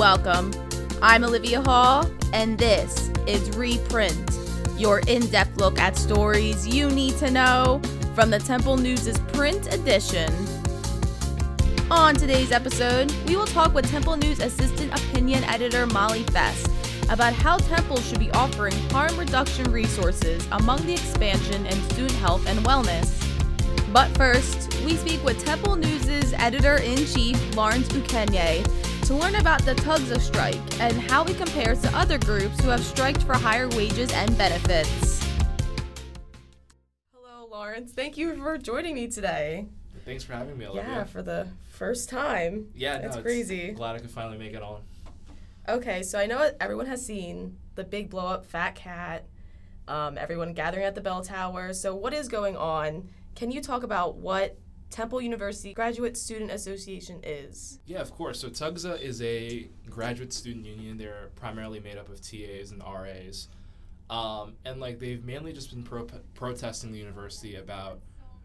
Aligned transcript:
Welcome. 0.00 0.50
I'm 1.02 1.24
Olivia 1.24 1.60
Hall, 1.60 2.10
and 2.32 2.56
this 2.56 3.10
is 3.26 3.54
Reprint, 3.54 4.16
your 4.78 5.00
in 5.00 5.26
depth 5.26 5.58
look 5.58 5.78
at 5.78 5.94
stories 5.94 6.66
you 6.66 6.88
need 6.88 7.18
to 7.18 7.30
know 7.30 7.82
from 8.14 8.30
the 8.30 8.38
Temple 8.38 8.78
News' 8.78 9.18
print 9.34 9.74
edition. 9.74 10.32
On 11.90 12.14
today's 12.14 12.50
episode, 12.50 13.12
we 13.28 13.36
will 13.36 13.44
talk 13.44 13.74
with 13.74 13.90
Temple 13.90 14.16
News 14.16 14.40
Assistant 14.40 14.90
Opinion 14.98 15.44
Editor 15.44 15.86
Molly 15.86 16.22
Fiske 16.22 16.70
about 17.10 17.34
how 17.34 17.58
Temple 17.58 18.00
should 18.00 18.20
be 18.20 18.30
offering 18.30 18.72
harm 18.92 19.14
reduction 19.18 19.70
resources 19.70 20.48
among 20.52 20.78
the 20.86 20.94
expansion 20.94 21.66
in 21.66 21.78
student 21.90 22.12
health 22.12 22.46
and 22.48 22.58
wellness. 22.60 23.20
But 23.92 24.08
first, 24.16 24.72
we 24.82 24.96
speak 24.96 25.22
with 25.22 25.44
Temple 25.44 25.76
News' 25.76 26.32
editor 26.32 26.76
in 26.76 27.04
chief, 27.04 27.54
Lawrence 27.54 27.88
Ukenye, 27.88 28.64
to 29.10 29.16
learn 29.16 29.34
about 29.34 29.60
the 29.64 29.74
TUGSA 29.74 30.20
strike 30.20 30.80
and 30.80 30.96
how 30.96 31.24
it 31.24 31.36
compares 31.36 31.82
to 31.82 31.92
other 31.98 32.16
groups 32.16 32.60
who 32.60 32.68
have 32.68 32.78
striked 32.78 33.20
for 33.24 33.34
higher 33.34 33.68
wages 33.70 34.12
and 34.12 34.38
benefits. 34.38 35.20
Hello, 37.12 37.48
Lawrence. 37.50 37.90
Thank 37.90 38.16
you 38.16 38.36
for 38.36 38.56
joining 38.56 38.94
me 38.94 39.08
today. 39.08 39.66
Thanks 40.04 40.22
for 40.22 40.34
having 40.34 40.56
me, 40.56 40.64
Olivia. 40.66 40.88
Yeah, 40.88 41.04
for 41.04 41.22
the 41.22 41.48
first 41.70 42.08
time. 42.08 42.68
yeah, 42.72 42.98
no, 42.98 43.06
it's- 43.06 43.20
crazy. 43.20 43.72
Glad 43.72 43.96
I 43.96 43.98
could 43.98 44.12
finally 44.12 44.38
make 44.38 44.54
it 44.54 44.62
on. 44.62 44.82
Okay, 45.68 46.04
so 46.04 46.16
I 46.16 46.26
know 46.26 46.52
everyone 46.60 46.86
has 46.86 47.04
seen 47.04 47.56
the 47.74 47.82
big 47.82 48.10
blow 48.10 48.28
up 48.28 48.46
Fat 48.46 48.76
Cat, 48.76 49.24
um, 49.88 50.18
everyone 50.18 50.52
gathering 50.52 50.84
at 50.84 50.94
the 50.94 51.00
bell 51.00 51.24
tower. 51.24 51.72
So, 51.72 51.96
what 51.96 52.14
is 52.14 52.28
going 52.28 52.56
on? 52.56 53.08
Can 53.34 53.50
you 53.50 53.60
talk 53.60 53.82
about 53.82 54.18
what 54.18 54.56
Temple 54.90 55.20
University 55.20 55.72
Graduate 55.72 56.16
Student 56.16 56.50
Association 56.50 57.20
is? 57.22 57.78
Yeah, 57.86 58.00
of 58.00 58.12
course. 58.12 58.40
So 58.40 58.48
TUGSA 58.48 59.00
is 59.00 59.22
a 59.22 59.68
graduate 59.88 60.32
student 60.32 60.66
union. 60.66 60.98
They're 60.98 61.30
primarily 61.36 61.80
made 61.80 61.96
up 61.96 62.08
of 62.08 62.20
TAs 62.20 62.72
and 62.72 62.82
RAs. 62.82 63.48
Um, 64.10 64.54
and 64.64 64.80
like 64.80 64.98
they've 64.98 65.24
mainly 65.24 65.52
just 65.52 65.70
been 65.70 65.84
pro- 65.84 66.08
protesting 66.34 66.90
the 66.90 66.98
university 66.98 67.54
about 67.54 68.00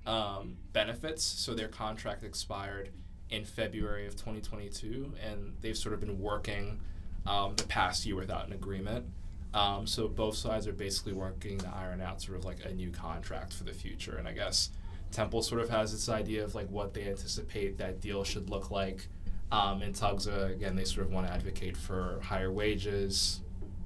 um, 0.06 0.58
benefits. 0.72 1.24
So 1.24 1.56
their 1.56 1.68
contract 1.68 2.24
expired 2.24 2.92
in 3.32 3.44
February 3.44 4.06
of 4.06 4.16
2022, 4.16 5.14
and 5.28 5.56
they've 5.62 5.76
sort 5.76 5.94
of 5.96 6.00
been 6.00 6.20
working 6.20 6.80
um, 7.26 7.56
the 7.56 7.64
past 7.64 8.06
year 8.06 8.16
without 8.16 8.46
an 8.46 8.54
agreement. 8.54 9.08
Um, 9.56 9.88
so 9.88 10.08
both 10.08 10.36
sides 10.36 10.68
are 10.68 10.74
basically 10.74 11.14
working 11.14 11.58
to 11.60 11.74
iron 11.74 12.02
out 12.02 12.22
sort 12.22 12.38
of 12.38 12.46
like 12.46 12.64
a 12.66 12.74
new 12.74 12.92
contract 12.92 13.54
for 13.54 13.64
the 13.64 13.74
future. 13.74 14.18
And 14.18 14.28
I 14.28 14.34
guess 14.34 14.70
Temple 15.16 15.42
sort 15.42 15.62
of 15.62 15.70
has 15.70 15.94
this 15.94 16.10
idea 16.10 16.44
of 16.44 16.56
like 16.56 16.70
what 16.70 16.94
they 16.94 17.08
anticipate 17.08 17.78
that 17.78 18.02
deal 18.02 18.26
should 18.26 18.50
look 18.50 18.70
like. 18.70 19.08
Um, 19.50 19.82
and 19.82 19.96
TUGSA, 19.96 20.52
again, 20.52 20.76
they 20.76 20.84
sort 20.84 21.08
of 21.08 21.14
want 21.14 21.28
to 21.28 21.34
advocate 21.34 21.78
for 21.78 22.20
higher 22.22 22.52
wages, 22.52 23.40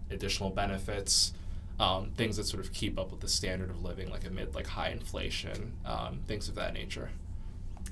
additional 0.09 0.49
benefits, 0.49 1.33
um, 1.79 2.11
things 2.17 2.37
that 2.37 2.45
sort 2.45 2.65
of 2.65 2.73
keep 2.73 2.97
up 2.97 3.11
with 3.11 3.19
the 3.19 3.27
standard 3.27 3.69
of 3.69 3.83
living, 3.83 4.09
like 4.09 4.25
amid 4.25 4.55
like 4.55 4.65
high 4.65 4.89
inflation, 4.89 5.73
um, 5.85 6.21
things 6.27 6.49
of 6.49 6.55
that 6.55 6.73
nature. 6.73 7.11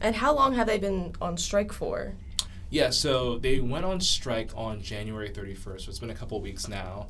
And 0.01 0.15
how 0.15 0.33
long 0.33 0.55
have 0.55 0.65
they 0.65 0.79
been 0.79 1.13
on 1.21 1.37
strike 1.37 1.71
for? 1.71 2.15
Yeah, 2.71 2.89
so 2.89 3.37
they 3.37 3.59
went 3.59 3.85
on 3.85 4.01
strike 4.01 4.49
on 4.55 4.81
January 4.81 5.29
31st, 5.29 5.81
so 5.81 5.89
it's 5.89 5.99
been 5.99 6.09
a 6.09 6.15
couple 6.15 6.41
weeks 6.41 6.67
now. 6.67 7.05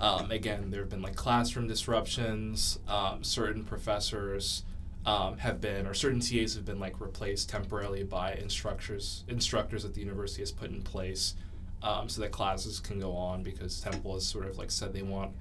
Um, 0.00 0.30
again, 0.30 0.70
there 0.70 0.80
have 0.80 0.90
been 0.90 1.02
like 1.02 1.16
classroom 1.16 1.66
disruptions. 1.66 2.78
Um, 2.86 3.24
certain 3.24 3.64
professors 3.64 4.62
um, 5.06 5.38
have 5.38 5.60
been, 5.60 5.86
or 5.86 5.94
certain 5.94 6.20
TAs 6.20 6.54
have 6.54 6.64
been 6.64 6.80
like 6.80 7.00
replaced 7.00 7.48
temporarily 7.48 8.02
by 8.02 8.34
instructors, 8.34 9.24
instructors 9.28 9.84
that 9.84 9.94
the 9.94 10.00
university 10.00 10.42
has 10.42 10.52
put 10.52 10.70
in 10.70 10.82
place, 10.82 11.34
um, 11.82 12.08
so 12.08 12.20
that 12.20 12.32
classes 12.32 12.80
can 12.80 12.98
go 12.98 13.12
on 13.12 13.42
because 13.42 13.80
Temple 13.80 14.14
has 14.14 14.26
sort 14.26 14.46
of 14.46 14.58
like 14.58 14.70
said 14.70 14.92
they 14.92 15.02
want 15.02 15.32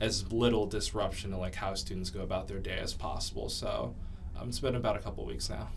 as 0.00 0.30
little 0.32 0.66
disruption 0.66 1.32
to 1.32 1.36
like 1.36 1.56
how 1.56 1.74
students 1.74 2.10
go 2.10 2.20
about 2.20 2.46
their 2.46 2.60
day 2.60 2.78
as 2.78 2.94
possible. 2.94 3.48
So 3.48 3.94
um, 4.38 4.48
it's 4.48 4.60
been 4.60 4.76
about 4.76 4.96
a 4.96 5.00
couple 5.00 5.26
weeks 5.26 5.50
now. 5.50 5.68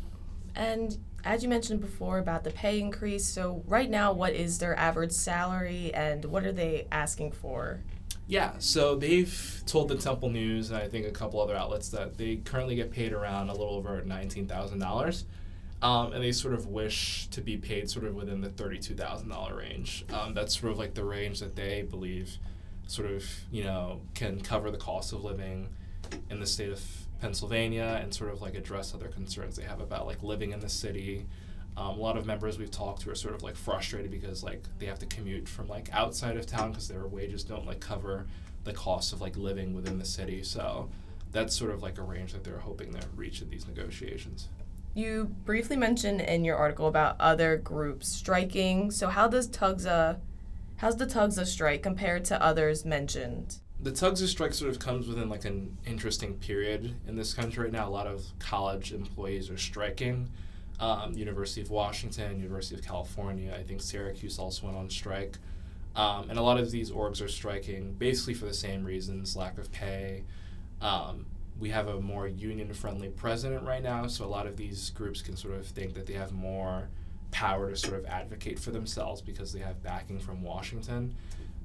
And 0.56 0.98
as 1.24 1.42
you 1.42 1.50
mentioned 1.50 1.82
before 1.82 2.20
about 2.20 2.44
the 2.44 2.52
pay 2.52 2.80
increase, 2.80 3.26
so 3.26 3.64
right 3.68 3.90
now, 3.90 4.14
what 4.14 4.34
is 4.34 4.60
their 4.60 4.78
average 4.78 5.12
salary 5.14 5.92
and 5.94 6.26
what 6.26 6.46
are 6.46 6.52
they 6.52 6.88
asking 6.92 7.32
for? 7.32 7.80
Yeah, 8.32 8.54
so 8.60 8.96
they've 8.96 9.62
told 9.66 9.90
the 9.90 9.98
Temple 9.98 10.30
News 10.30 10.70
and 10.70 10.80
I 10.80 10.88
think 10.88 11.06
a 11.06 11.12
couple 11.12 11.42
other 11.42 11.54
outlets 11.54 11.90
that 11.90 12.18
they 12.18 12.38
currently 12.38 12.76
get 12.76 12.90
paid 12.90 13.12
around 13.12 13.50
a 13.50 13.52
little 13.52 13.76
over 13.76 14.02
nineteen 14.06 14.48
thousand 14.48 14.80
dollars, 14.80 15.26
um, 15.82 16.14
and 16.14 16.24
they 16.24 16.32
sort 16.32 16.54
of 16.54 16.68
wish 16.68 17.28
to 17.32 17.42
be 17.42 17.58
paid 17.58 17.90
sort 17.90 18.06
of 18.06 18.16
within 18.16 18.40
the 18.40 18.48
thirty-two 18.48 18.96
thousand 18.96 19.28
dollar 19.28 19.58
range. 19.58 20.06
Um, 20.14 20.34
that's 20.34 20.58
sort 20.58 20.72
of 20.72 20.80
like 20.80 20.94
the 20.94 21.04
range 21.04 21.42
that 21.42 21.58
they 21.58 21.82
believe, 21.82 22.38
sort 22.88 23.12
of 23.12 23.26
you 23.52 23.66
know, 23.66 24.00
can 24.14 24.40
cover 24.40 24.72
the 24.72 24.78
cost 24.78 25.12
of 25.12 25.26
living 25.26 25.68
in 26.30 26.40
the 26.40 26.48
state 26.48 26.72
of 26.72 26.82
Pennsylvania 27.20 28.00
and 28.02 28.14
sort 28.14 28.32
of 28.32 28.42
like 28.42 28.56
address 28.56 28.96
other 28.96 29.10
concerns 29.10 29.58
they 29.58 29.64
have 29.64 29.82
about 29.82 30.08
like 30.08 30.24
living 30.24 30.54
in 30.54 30.62
the 30.62 30.70
city. 30.70 31.26
Um, 31.78 31.98
a 31.98 32.02
lot 32.02 32.18
of 32.18 32.26
members 32.26 32.60
we've 32.60 32.72
talked 32.72 33.02
to 33.04 33.12
are 33.12 33.16
sort 33.16 33.34
of 33.34 33.44
like 33.44 33.56
frustrated 33.56 34.12
because 34.12 34.44
like 34.44 34.64
they 34.78 34.86
have 34.88 35.00
to 35.00 35.06
commute 35.06 35.48
from 35.48 35.68
like 35.68 35.90
outside 35.94 36.38
of 36.38 36.46
town 36.46 36.72
because 36.72 36.88
their 36.88 37.08
wages 37.08 37.44
don't 37.44 37.66
like 37.66 37.80
cover 37.80 38.28
the 38.64 38.74
cost 38.74 39.14
of 39.14 39.22
like 39.22 39.38
living 39.38 39.74
within 39.74 39.98
the 39.98 40.06
city. 40.06 40.44
So 40.44 40.90
that's 41.32 41.56
sort 41.56 41.72
of 41.72 41.82
like 41.82 41.98
a 41.98 42.04
range 42.04 42.34
that 42.34 42.44
they're 42.44 42.60
hoping 42.60 42.94
to 42.94 43.08
reach 43.16 43.42
in 43.42 43.50
these 43.50 43.68
negotiations. 43.68 44.50
You 44.94 45.34
briefly 45.46 45.78
mentioned 45.78 46.20
in 46.22 46.44
your 46.44 46.58
article 46.58 46.88
about 46.88 47.16
other 47.20 47.56
groups 47.56 48.10
striking. 48.10 48.92
So 48.92 49.08
how 49.08 49.30
does 49.30 49.48
TUGSA, 49.48 50.20
how's 50.78 50.98
the 50.98 51.06
TUGSA 51.06 51.46
strike 51.46 51.82
compared 51.82 52.26
to 52.26 52.42
others 52.42 52.84
mentioned? 52.84 53.60
The 53.80 53.92
tugs 53.92 54.30
strike 54.30 54.54
sort 54.54 54.70
of 54.70 54.80
comes 54.80 55.08
within 55.08 55.30
like 55.30 55.46
an 55.46 55.78
interesting 55.88 56.36
period 56.36 56.94
in 57.08 57.16
this 57.16 57.34
country 57.34 57.64
right 57.64 57.72
now. 57.72 57.88
A 57.88 57.90
lot 57.90 58.06
of 58.06 58.26
college 58.38 58.92
employees 58.92 59.50
are 59.50 59.58
striking. 59.58 60.30
Um, 60.82 61.14
University 61.14 61.62
of 61.62 61.70
Washington, 61.70 62.40
University 62.40 62.76
of 62.76 62.84
California, 62.84 63.56
I 63.58 63.62
think 63.62 63.82
Syracuse 63.82 64.40
also 64.40 64.66
went 64.66 64.78
on 64.78 64.90
strike. 64.90 65.38
Um, 65.96 66.30
and 66.30 66.40
a 66.40 66.42
lot 66.42 66.60
of 66.60 66.72
these 66.72 66.90
orgs 66.90 67.24
are 67.24 67.28
striking 67.28 67.94
basically 67.94 68.34
for 68.34 68.46
the 68.46 68.54
same 68.54 68.84
reasons 68.84 69.36
lack 69.36 69.58
of 69.60 69.72
pay. 69.72 70.24
Um, 70.82 71.28
we 71.60 71.70
have 71.70 71.88
a 71.88 72.02
more 72.02 72.28
union 72.28 72.74
friendly 72.74 73.10
president 73.10 73.64
right 73.64 73.84
now, 73.84 74.08
so 74.08 74.26
a 74.26 74.28
lot 74.28 74.48
of 74.48 74.58
these 74.58 74.90
groups 74.90 75.22
can 75.22 75.38
sort 75.38 75.54
of 75.54 75.68
think 75.68 75.94
that 75.94 76.08
they 76.08 76.14
have 76.14 76.32
more 76.32 76.90
power 77.30 77.70
to 77.70 77.76
sort 77.76 77.94
of 77.94 78.06
advocate 78.06 78.58
for 78.58 78.72
themselves 78.72 79.22
because 79.22 79.54
they 79.54 79.60
have 79.60 79.84
backing 79.84 80.20
from 80.20 80.42
Washington. 80.42 81.16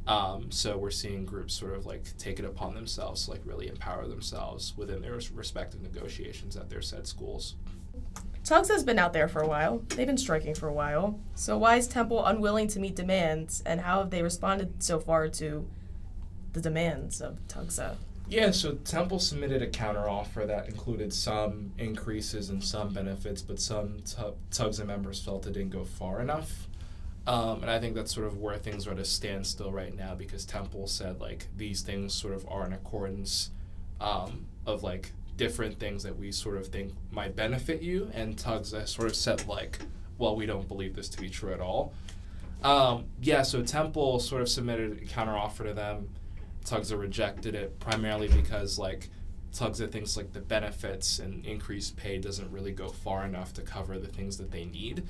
Um, 0.06 0.52
so 0.52 0.76
we're 0.76 0.90
seeing 0.90 1.24
groups 1.24 1.54
sort 1.54 1.74
of 1.74 1.86
like 1.86 2.04
take 2.18 2.38
it 2.38 2.44
upon 2.44 2.74
themselves 2.74 3.24
to 3.24 3.32
like 3.32 3.40
really 3.44 3.68
empower 3.68 4.06
themselves 4.06 4.74
within 4.76 5.00
their 5.00 5.18
respective 5.34 5.82
negotiations 5.82 6.56
at 6.56 6.68
their 6.68 6.82
said 6.82 7.06
schools. 7.06 7.56
TUGSA 8.46 8.74
has 8.74 8.84
been 8.84 9.00
out 9.00 9.12
there 9.12 9.26
for 9.26 9.42
a 9.42 9.48
while. 9.48 9.82
They've 9.88 10.06
been 10.06 10.16
striking 10.16 10.54
for 10.54 10.68
a 10.68 10.72
while. 10.72 11.18
So 11.34 11.58
why 11.58 11.76
is 11.76 11.88
Temple 11.88 12.24
unwilling 12.24 12.68
to 12.68 12.78
meet 12.78 12.94
demands 12.94 13.60
and 13.66 13.80
how 13.80 13.98
have 13.98 14.10
they 14.10 14.22
responded 14.22 14.80
so 14.84 15.00
far 15.00 15.26
to 15.30 15.68
the 16.52 16.60
demands 16.60 17.20
of 17.20 17.40
TUGSA? 17.48 17.96
Yeah, 18.28 18.52
so 18.52 18.74
Temple 18.74 19.18
submitted 19.18 19.62
a 19.62 19.66
counteroffer 19.66 20.46
that 20.46 20.68
included 20.68 21.12
some 21.12 21.72
increases 21.76 22.48
and 22.48 22.62
some 22.62 22.94
benefits, 22.94 23.42
but 23.42 23.58
some 23.58 23.98
tu- 24.04 24.36
TUGSA 24.52 24.86
members 24.86 25.20
felt 25.20 25.44
it 25.48 25.54
didn't 25.54 25.70
go 25.70 25.82
far 25.82 26.20
enough. 26.20 26.68
Um, 27.26 27.62
and 27.62 27.70
I 27.70 27.80
think 27.80 27.96
that's 27.96 28.14
sort 28.14 28.28
of 28.28 28.38
where 28.38 28.58
things 28.58 28.86
are 28.86 28.92
at 28.92 29.00
a 29.00 29.04
standstill 29.04 29.72
right 29.72 29.94
now 29.96 30.14
because 30.14 30.44
Temple 30.44 30.86
said 30.86 31.20
like 31.20 31.48
these 31.56 31.82
things 31.82 32.14
sort 32.14 32.32
of 32.32 32.46
are 32.48 32.64
in 32.64 32.72
accordance 32.72 33.50
um, 34.00 34.46
of 34.64 34.84
like 34.84 35.10
different 35.36 35.78
things 35.78 36.02
that 36.02 36.16
we 36.16 36.32
sort 36.32 36.56
of 36.56 36.68
think 36.68 36.94
might 37.10 37.36
benefit 37.36 37.82
you, 37.82 38.10
and 38.14 38.38
Tugs 38.38 38.72
has 38.72 38.90
sort 38.90 39.08
of 39.08 39.16
said 39.16 39.46
like, 39.46 39.78
well, 40.18 40.34
we 40.36 40.46
don't 40.46 40.66
believe 40.66 40.96
this 40.96 41.08
to 41.10 41.20
be 41.20 41.28
true 41.28 41.52
at 41.52 41.60
all. 41.60 41.92
Um, 42.62 43.04
yeah, 43.20 43.42
so 43.42 43.62
Temple 43.62 44.18
sort 44.18 44.42
of 44.42 44.48
submitted 44.48 45.02
a 45.02 45.04
counteroffer 45.04 45.64
to 45.64 45.74
them. 45.74 46.08
Tugsa 46.64 46.98
rejected 46.98 47.54
it 47.54 47.78
primarily 47.78 48.28
because 48.28 48.78
like 48.78 49.08
Tugsa 49.52 49.90
thinks 49.90 50.16
like 50.16 50.32
the 50.32 50.40
benefits 50.40 51.18
and 51.18 51.44
increased 51.46 51.96
pay 51.96 52.18
doesn't 52.18 52.50
really 52.50 52.72
go 52.72 52.88
far 52.88 53.24
enough 53.24 53.52
to 53.54 53.62
cover 53.62 53.98
the 53.98 54.08
things 54.08 54.36
that 54.38 54.50
they 54.50 54.64
need. 54.64 55.04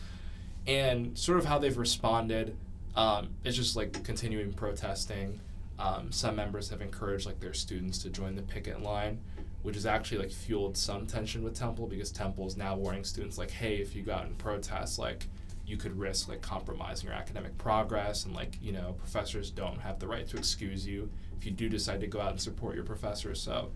And 0.66 1.16
sort 1.16 1.38
of 1.38 1.46
how 1.46 1.58
they've 1.58 1.76
responded 1.76 2.56
um, 2.94 3.28
is 3.44 3.56
just 3.56 3.76
like 3.76 4.02
continuing 4.04 4.52
protesting. 4.52 5.40
Um, 5.78 6.10
some 6.10 6.36
members 6.36 6.70
have 6.70 6.80
encouraged 6.80 7.26
like 7.26 7.40
their 7.40 7.54
students 7.54 7.98
to 7.98 8.10
join 8.10 8.34
the 8.34 8.42
picket 8.42 8.82
line, 8.82 9.20
which 9.66 9.74
has 9.74 9.86
actually 9.86 10.18
like 10.18 10.30
fueled 10.30 10.76
some 10.76 11.06
tension 11.06 11.42
with 11.42 11.54
Temple 11.54 11.86
because 11.86 12.12
Temple 12.12 12.46
is 12.46 12.56
now 12.56 12.76
warning 12.76 13.04
students 13.04 13.36
like, 13.36 13.50
hey, 13.50 13.76
if 13.76 13.96
you 13.96 14.02
go 14.02 14.12
out 14.12 14.26
and 14.26 14.38
protest, 14.38 14.98
like 14.98 15.26
you 15.66 15.76
could 15.76 15.98
risk 15.98 16.28
like 16.28 16.40
compromising 16.40 17.08
your 17.08 17.16
academic 17.16 17.56
progress 17.58 18.24
and 18.24 18.34
like 18.34 18.56
you 18.62 18.70
know 18.70 18.94
professors 18.98 19.50
don't 19.50 19.80
have 19.80 19.98
the 19.98 20.06
right 20.06 20.28
to 20.28 20.36
excuse 20.36 20.86
you 20.86 21.10
if 21.36 21.44
you 21.44 21.50
do 21.50 21.68
decide 21.68 21.98
to 21.98 22.06
go 22.06 22.20
out 22.20 22.30
and 22.30 22.40
support 22.40 22.76
your 22.76 22.84
professors 22.84 23.40
so 23.40 23.72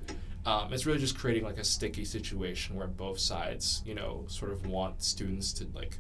um, 0.47 0.73
it's 0.73 0.87
really 0.87 1.01
just 1.01 1.19
creating 1.19 1.43
like 1.43 1.59
a 1.59 1.65
sticky 1.65 2.05
situation 2.05 2.77
where 2.77 2.87
both 2.87 3.19
sides 3.19 3.83
you 3.85 3.93
know 3.93 4.25
sort 4.29 4.53
of 4.53 4.65
want 4.69 5.03
students 5.03 5.53
to 5.53 5.67
like 5.75 5.99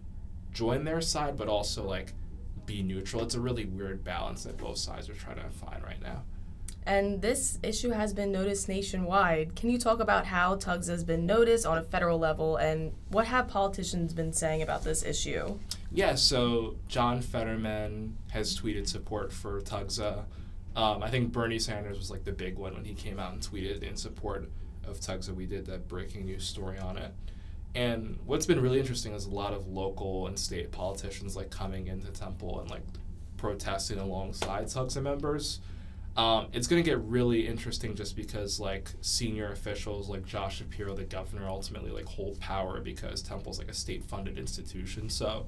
join 0.52 0.84
their 0.84 1.00
side 1.00 1.37
but 1.37 1.48
also 1.48 1.82
like 1.82 2.12
be 2.70 2.82
neutral. 2.84 3.22
It's 3.22 3.34
a 3.34 3.40
really 3.40 3.64
weird 3.64 4.04
balance 4.04 4.44
that 4.44 4.56
both 4.56 4.78
sides 4.78 5.08
are 5.08 5.14
trying 5.14 5.37
to 5.37 5.50
find 5.50 5.82
right 5.82 6.00
now. 6.00 6.22
And 6.90 7.22
this 7.22 7.60
issue 7.62 7.90
has 7.90 8.12
been 8.12 8.32
noticed 8.32 8.69
nationwide. 8.69 9.54
Can 9.54 9.70
you 9.70 9.78
talk 9.78 10.00
about 10.00 10.26
how 10.26 10.56
TUGS 10.56 10.88
has 10.88 11.04
been 11.04 11.25
noticed 11.25 11.64
on 11.64 11.78
a 11.78 11.84
federal 11.84 12.19
level 12.19 12.56
and 12.56 12.92
what 13.10 13.28
have 13.28 13.46
politicians 13.46 14.12
been 14.12 14.32
saying 14.32 14.62
about 14.62 14.82
this 14.82 15.04
issue? 15.04 15.56
Yeah, 15.92 16.16
so 16.16 16.75
John 16.88 17.22
Fetterman 17.22 18.16
has 18.32 18.58
tweeted 18.58 18.88
support 18.88 19.32
for 19.32 19.60
TUGSA. 19.60 20.25
Um, 20.75 21.00
I 21.04 21.10
think 21.10 21.31
Bernie 21.31 21.60
Sanders 21.60 21.96
was 21.96 22.10
like 22.10 22.25
the 22.25 22.32
big 22.32 22.58
one 22.58 22.75
when 22.75 22.84
he 22.84 22.94
came 22.94 23.20
out 23.20 23.34
and 23.34 23.40
tweeted 23.40 23.84
in 23.84 23.96
support 23.96 24.50
of 24.84 24.98
TUGSA. 24.98 25.32
We 25.32 25.46
did 25.46 25.66
that 25.66 25.87
breaking 25.87 26.25
news 26.25 26.42
story 26.42 26.81
on 26.81 26.96
it. 26.96 27.14
And 27.76 28.19
what's 28.26 28.46
been 28.46 28.60
really 28.60 28.81
interesting 28.81 29.12
is 29.12 29.26
a 29.26 29.31
lot 29.31 29.52
of 29.52 29.69
local 29.69 30.26
and 30.26 30.37
state 30.37 30.72
politicians 30.72 31.37
like 31.37 31.50
coming 31.50 31.87
into 31.87 32.10
Temple 32.10 32.58
and 32.58 32.69
like 32.69 32.82
protesting 33.37 34.00
alongside 34.00 34.64
TUGSA 34.64 35.00
members. 35.00 35.60
Um, 36.17 36.49
it's 36.53 36.67
going 36.67 36.83
to 36.83 36.89
get 36.89 36.99
really 37.01 37.47
interesting 37.47 37.95
just 37.95 38.17
because 38.17 38.59
like 38.59 38.91
senior 39.01 39.53
officials 39.53 40.09
like 40.09 40.27
Josh 40.27 40.59
Shapiro, 40.59 40.95
the 40.95 41.05
governor, 41.05 41.49
ultimately 41.49 41.91
like 41.91 42.07
hold 42.07 42.41
power 42.41 42.81
because 42.81 43.23
Temple's 43.23 43.59
like 43.59 43.71
a 43.71 43.75
state-funded 43.75 44.37
institution. 44.37 45.09
So 45.09 45.47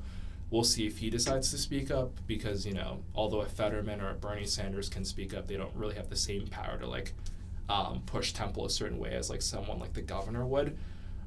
we'll 0.50 0.64
see 0.64 0.86
if 0.86 0.98
he 0.98 1.10
decides 1.10 1.50
to 1.50 1.58
speak 1.58 1.90
up 1.90 2.12
because 2.26 2.64
you 2.64 2.74
know 2.74 3.00
although 3.14 3.40
a 3.40 3.46
Fetterman 3.46 4.00
or 4.00 4.10
a 4.10 4.14
Bernie 4.14 4.46
Sanders 4.46 4.88
can 4.88 5.04
speak 5.04 5.34
up, 5.34 5.48
they 5.48 5.56
don't 5.56 5.74
really 5.74 5.96
have 5.96 6.08
the 6.08 6.16
same 6.16 6.46
power 6.46 6.78
to 6.78 6.86
like 6.86 7.12
um, 7.68 8.02
push 8.06 8.32
Temple 8.32 8.64
a 8.64 8.70
certain 8.70 8.98
way 8.98 9.12
as 9.14 9.30
like 9.30 9.42
someone 9.42 9.80
like 9.80 9.94
the 9.94 10.02
governor 10.02 10.46
would. 10.46 10.76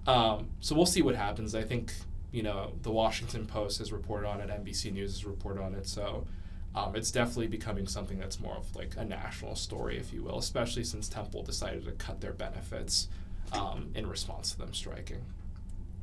Um, 0.08 0.48
so 0.62 0.76
we'll 0.76 0.86
see 0.86 1.02
what 1.02 1.16
happens. 1.16 1.56
I 1.56 1.64
think 1.64 1.92
you 2.32 2.42
know 2.42 2.72
the 2.84 2.92
Washington 2.92 3.46
Post 3.46 3.80
has 3.80 3.92
reported 3.92 4.28
on 4.28 4.40
it, 4.40 4.50
NBC 4.50 4.94
News 4.94 5.12
has 5.12 5.26
reported 5.26 5.62
on 5.62 5.76
it, 5.76 5.88
so. 5.88 6.26
Um, 6.76 6.96
it's 6.96 7.10
definitely 7.10 7.48
becoming 7.48 7.88
something 7.88 8.20
that's 8.20 8.40
more 8.40 8.56
of 8.56 8.76
like 8.76 8.96
a 8.98 9.06
national 9.06 9.56
story, 9.56 9.98
if 9.98 10.12
you 10.12 10.22
will, 10.24 10.38
especially 10.38 10.84
since 10.84 11.08
Temple 11.08 11.42
decided 11.42 11.86
to 11.86 11.92
cut 11.94 12.20
their 12.20 12.34
benefits 12.34 13.08
um, 13.54 13.92
in 13.96 14.08
response 14.08 14.52
to 14.52 14.58
them 14.58 14.74
striking. 14.74 15.22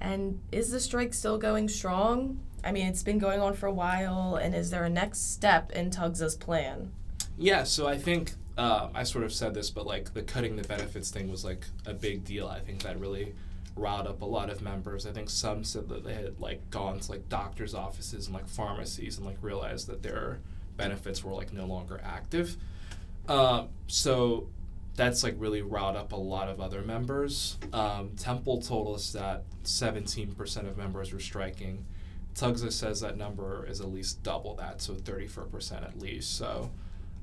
And 0.00 0.40
is 0.50 0.70
the 0.70 0.80
strike 0.80 1.12
still 1.14 1.38
going 1.38 1.68
strong? 1.68 2.40
I 2.64 2.72
mean, 2.72 2.86
it's 2.86 3.02
been 3.02 3.18
going 3.18 3.40
on 3.40 3.54
for 3.54 3.66
a 3.66 3.72
while, 3.72 4.36
and 4.36 4.54
is 4.54 4.70
there 4.70 4.84
a 4.84 4.90
next 4.90 5.32
step 5.32 5.70
in 5.72 5.90
TUGSA's 5.90 6.36
plan? 6.36 6.90
Yeah, 7.36 7.64
so 7.64 7.86
I 7.86 7.98
think 7.98 8.32
uh, 8.56 8.88
I 8.94 9.02
sort 9.04 9.24
of 9.24 9.32
said 9.32 9.54
this, 9.54 9.70
but 9.70 9.86
like 9.86 10.14
the 10.14 10.22
cutting 10.22 10.56
the 10.56 10.62
benefits 10.62 11.10
thing 11.10 11.30
was 11.30 11.44
like 11.44 11.66
a 11.86 11.92
big 11.92 12.24
deal. 12.24 12.48
I 12.48 12.60
think 12.60 12.82
that 12.82 12.98
really 12.98 13.34
riled 13.76 14.06
up 14.06 14.22
a 14.22 14.26
lot 14.26 14.50
of 14.50 14.62
members. 14.62 15.06
I 15.06 15.12
think 15.12 15.30
some 15.30 15.64
said 15.64 15.88
that 15.88 16.04
they 16.04 16.14
had 16.14 16.40
like 16.40 16.70
gone 16.70 17.00
to 17.00 17.10
like 17.10 17.28
doctors' 17.28 17.74
offices 17.74 18.26
and 18.26 18.34
like 18.34 18.48
pharmacies 18.48 19.18
and 19.18 19.26
like 19.26 19.38
realized 19.40 19.86
that 19.88 20.02
their 20.02 20.40
benefits 20.76 21.22
were 21.22 21.32
like 21.32 21.52
no 21.52 21.66
longer 21.66 22.00
active. 22.04 22.56
Uh, 23.28 23.66
so 23.86 24.48
that's 24.94 25.22
like 25.22 25.34
really 25.38 25.62
riled 25.62 25.96
up 25.96 26.12
a 26.12 26.16
lot 26.16 26.48
of 26.48 26.60
other 26.60 26.82
members. 26.82 27.58
Um, 27.72 28.10
Temple 28.16 28.60
told 28.60 28.94
us 28.94 29.12
that 29.12 29.44
17% 29.64 30.68
of 30.68 30.76
members 30.76 31.12
were 31.12 31.20
striking. 31.20 31.84
TUGSA 32.34 32.72
says 32.72 33.00
that 33.00 33.16
number 33.16 33.66
is 33.66 33.80
at 33.80 33.92
least 33.92 34.22
double 34.22 34.54
that, 34.56 34.80
so 34.80 34.94
34% 34.94 35.84
at 35.84 35.98
least. 35.98 36.36
So 36.36 36.70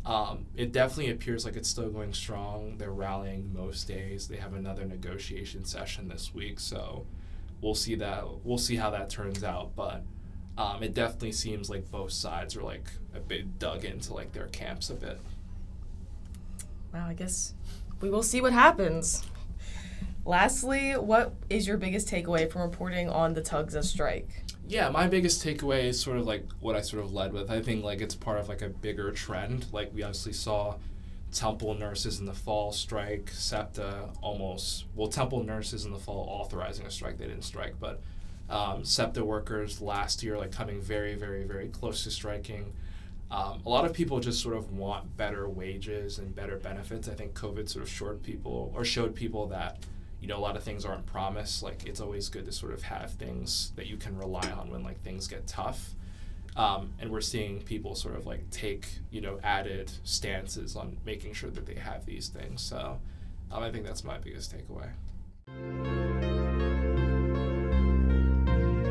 um, 0.05 0.45
it 0.55 0.71
definitely 0.71 1.11
appears 1.11 1.45
like 1.45 1.55
it's 1.55 1.69
still 1.69 1.89
going 1.89 2.13
strong. 2.13 2.77
They're 2.77 2.91
rallying 2.91 3.53
most 3.53 3.87
days. 3.87 4.27
They 4.27 4.37
have 4.37 4.53
another 4.53 4.85
negotiation 4.85 5.65
session 5.65 6.07
this 6.07 6.33
week, 6.33 6.59
so 6.59 7.05
we'll 7.61 7.75
see 7.75 7.95
that. 7.95 8.25
We'll 8.43 8.57
see 8.57 8.75
how 8.77 8.91
that 8.91 9.09
turns 9.09 9.43
out. 9.43 9.75
But 9.75 10.03
um, 10.59 10.83
it 10.83 10.93
definitely 10.93 11.31
seems 11.31 11.69
like 11.69 11.89
both 11.89 12.11
sides 12.11 12.57
are 12.57 12.61
like 12.61 12.83
a 13.15 13.19
bit 13.19 13.57
dug 13.59 13.85
into 13.85 14.13
like 14.13 14.33
their 14.33 14.47
camps 14.47 14.89
a 14.89 14.93
bit. 14.93 15.17
Wow, 16.93 17.07
I 17.07 17.13
guess 17.13 17.53
we 18.01 18.09
will 18.09 18.23
see 18.23 18.41
what 18.41 18.51
happens. 18.51 19.25
Lastly, 20.25 20.91
what 20.91 21.33
is 21.49 21.65
your 21.65 21.77
biggest 21.77 22.09
takeaway 22.09 22.51
from 22.51 22.63
reporting 22.63 23.09
on 23.09 23.33
the 23.33 23.41
TUGSA 23.41 23.85
strike? 23.85 24.43
Yeah, 24.67 24.89
my 24.89 25.07
biggest 25.07 25.43
takeaway 25.43 25.85
is 25.85 25.99
sort 25.99 26.17
of 26.17 26.27
like 26.27 26.45
what 26.59 26.75
I 26.75 26.81
sort 26.81 27.05
of 27.05 27.13
led 27.13 27.31
with. 27.31 27.49
I 27.49 27.61
think 27.61 27.85
like 27.85 28.01
it's 28.01 28.13
part 28.13 28.37
of 28.37 28.49
like 28.49 28.61
a 28.61 28.69
bigger 28.69 29.11
trend. 29.11 29.67
Like 29.71 29.93
we 29.93 30.03
obviously 30.03 30.33
saw 30.33 30.75
Temple 31.31 31.75
nurses 31.75 32.19
in 32.19 32.25
the 32.25 32.33
fall 32.33 32.73
strike, 32.73 33.29
SEPTA 33.31 34.09
almost 34.21 34.85
well 34.93 35.07
Temple 35.07 35.41
nurses 35.43 35.85
in 35.85 35.93
the 35.93 35.99
fall 35.99 36.27
authorizing 36.29 36.85
a 36.85 36.91
strike. 36.91 37.17
They 37.17 37.27
didn't 37.27 37.43
strike, 37.43 37.75
but 37.79 38.01
um, 38.49 38.83
SEPTA 38.83 39.23
workers 39.23 39.81
last 39.81 40.23
year 40.23 40.37
like 40.37 40.51
coming 40.51 40.81
very 40.81 41.15
very 41.15 41.43
very 41.43 41.69
close 41.69 42.03
to 42.03 42.11
striking. 42.11 42.73
Um, 43.31 43.61
a 43.63 43.69
lot 43.69 43.85
of 43.85 43.93
people 43.93 44.19
just 44.19 44.41
sort 44.41 44.57
of 44.57 44.71
want 44.71 45.15
better 45.15 45.47
wages 45.47 46.17
and 46.17 46.35
better 46.35 46.57
benefits. 46.57 47.07
I 47.07 47.13
think 47.13 47.33
COVID 47.35 47.69
sort 47.69 47.83
of 47.83 47.89
showed 47.89 48.23
people 48.23 48.71
or 48.75 48.83
showed 48.83 49.13
people 49.13 49.47
that 49.47 49.77
you 50.19 50.27
know 50.27 50.37
a 50.37 50.39
lot 50.39 50.55
of 50.57 50.63
things 50.63 50.83
aren't 50.83 51.05
promised. 51.05 51.61
Like 51.61 51.85
it's 51.85 52.01
always 52.01 52.27
good 52.29 52.45
to 52.45 52.51
sort 52.51 52.73
of 52.73 52.81
have 52.83 53.11
things 53.11 53.71
that 53.75 53.85
you 53.85 53.97
can 53.97 54.17
rely 54.17 54.49
on 54.51 54.71
when 54.71 54.83
like 54.83 55.01
things 55.01 55.27
get 55.27 55.45
tough. 55.45 55.91
Um, 56.55 56.93
and 56.99 57.11
we're 57.11 57.21
seeing 57.21 57.61
people 57.61 57.93
sort 57.93 58.15
of 58.15 58.25
like 58.25 58.49
take 58.49 58.87
you 59.11 59.21
know 59.21 59.39
added 59.43 59.91
stances 60.03 60.75
on 60.75 60.97
making 61.05 61.33
sure 61.33 61.51
that 61.51 61.67
they 61.67 61.75
have 61.75 62.05
these 62.05 62.29
things. 62.29 62.61
So 62.61 62.99
um, 63.51 63.63
I 63.63 63.71
think 63.71 63.85
that's 63.85 64.03
my 64.03 64.17
biggest 64.17 64.55
takeaway. 64.55 64.89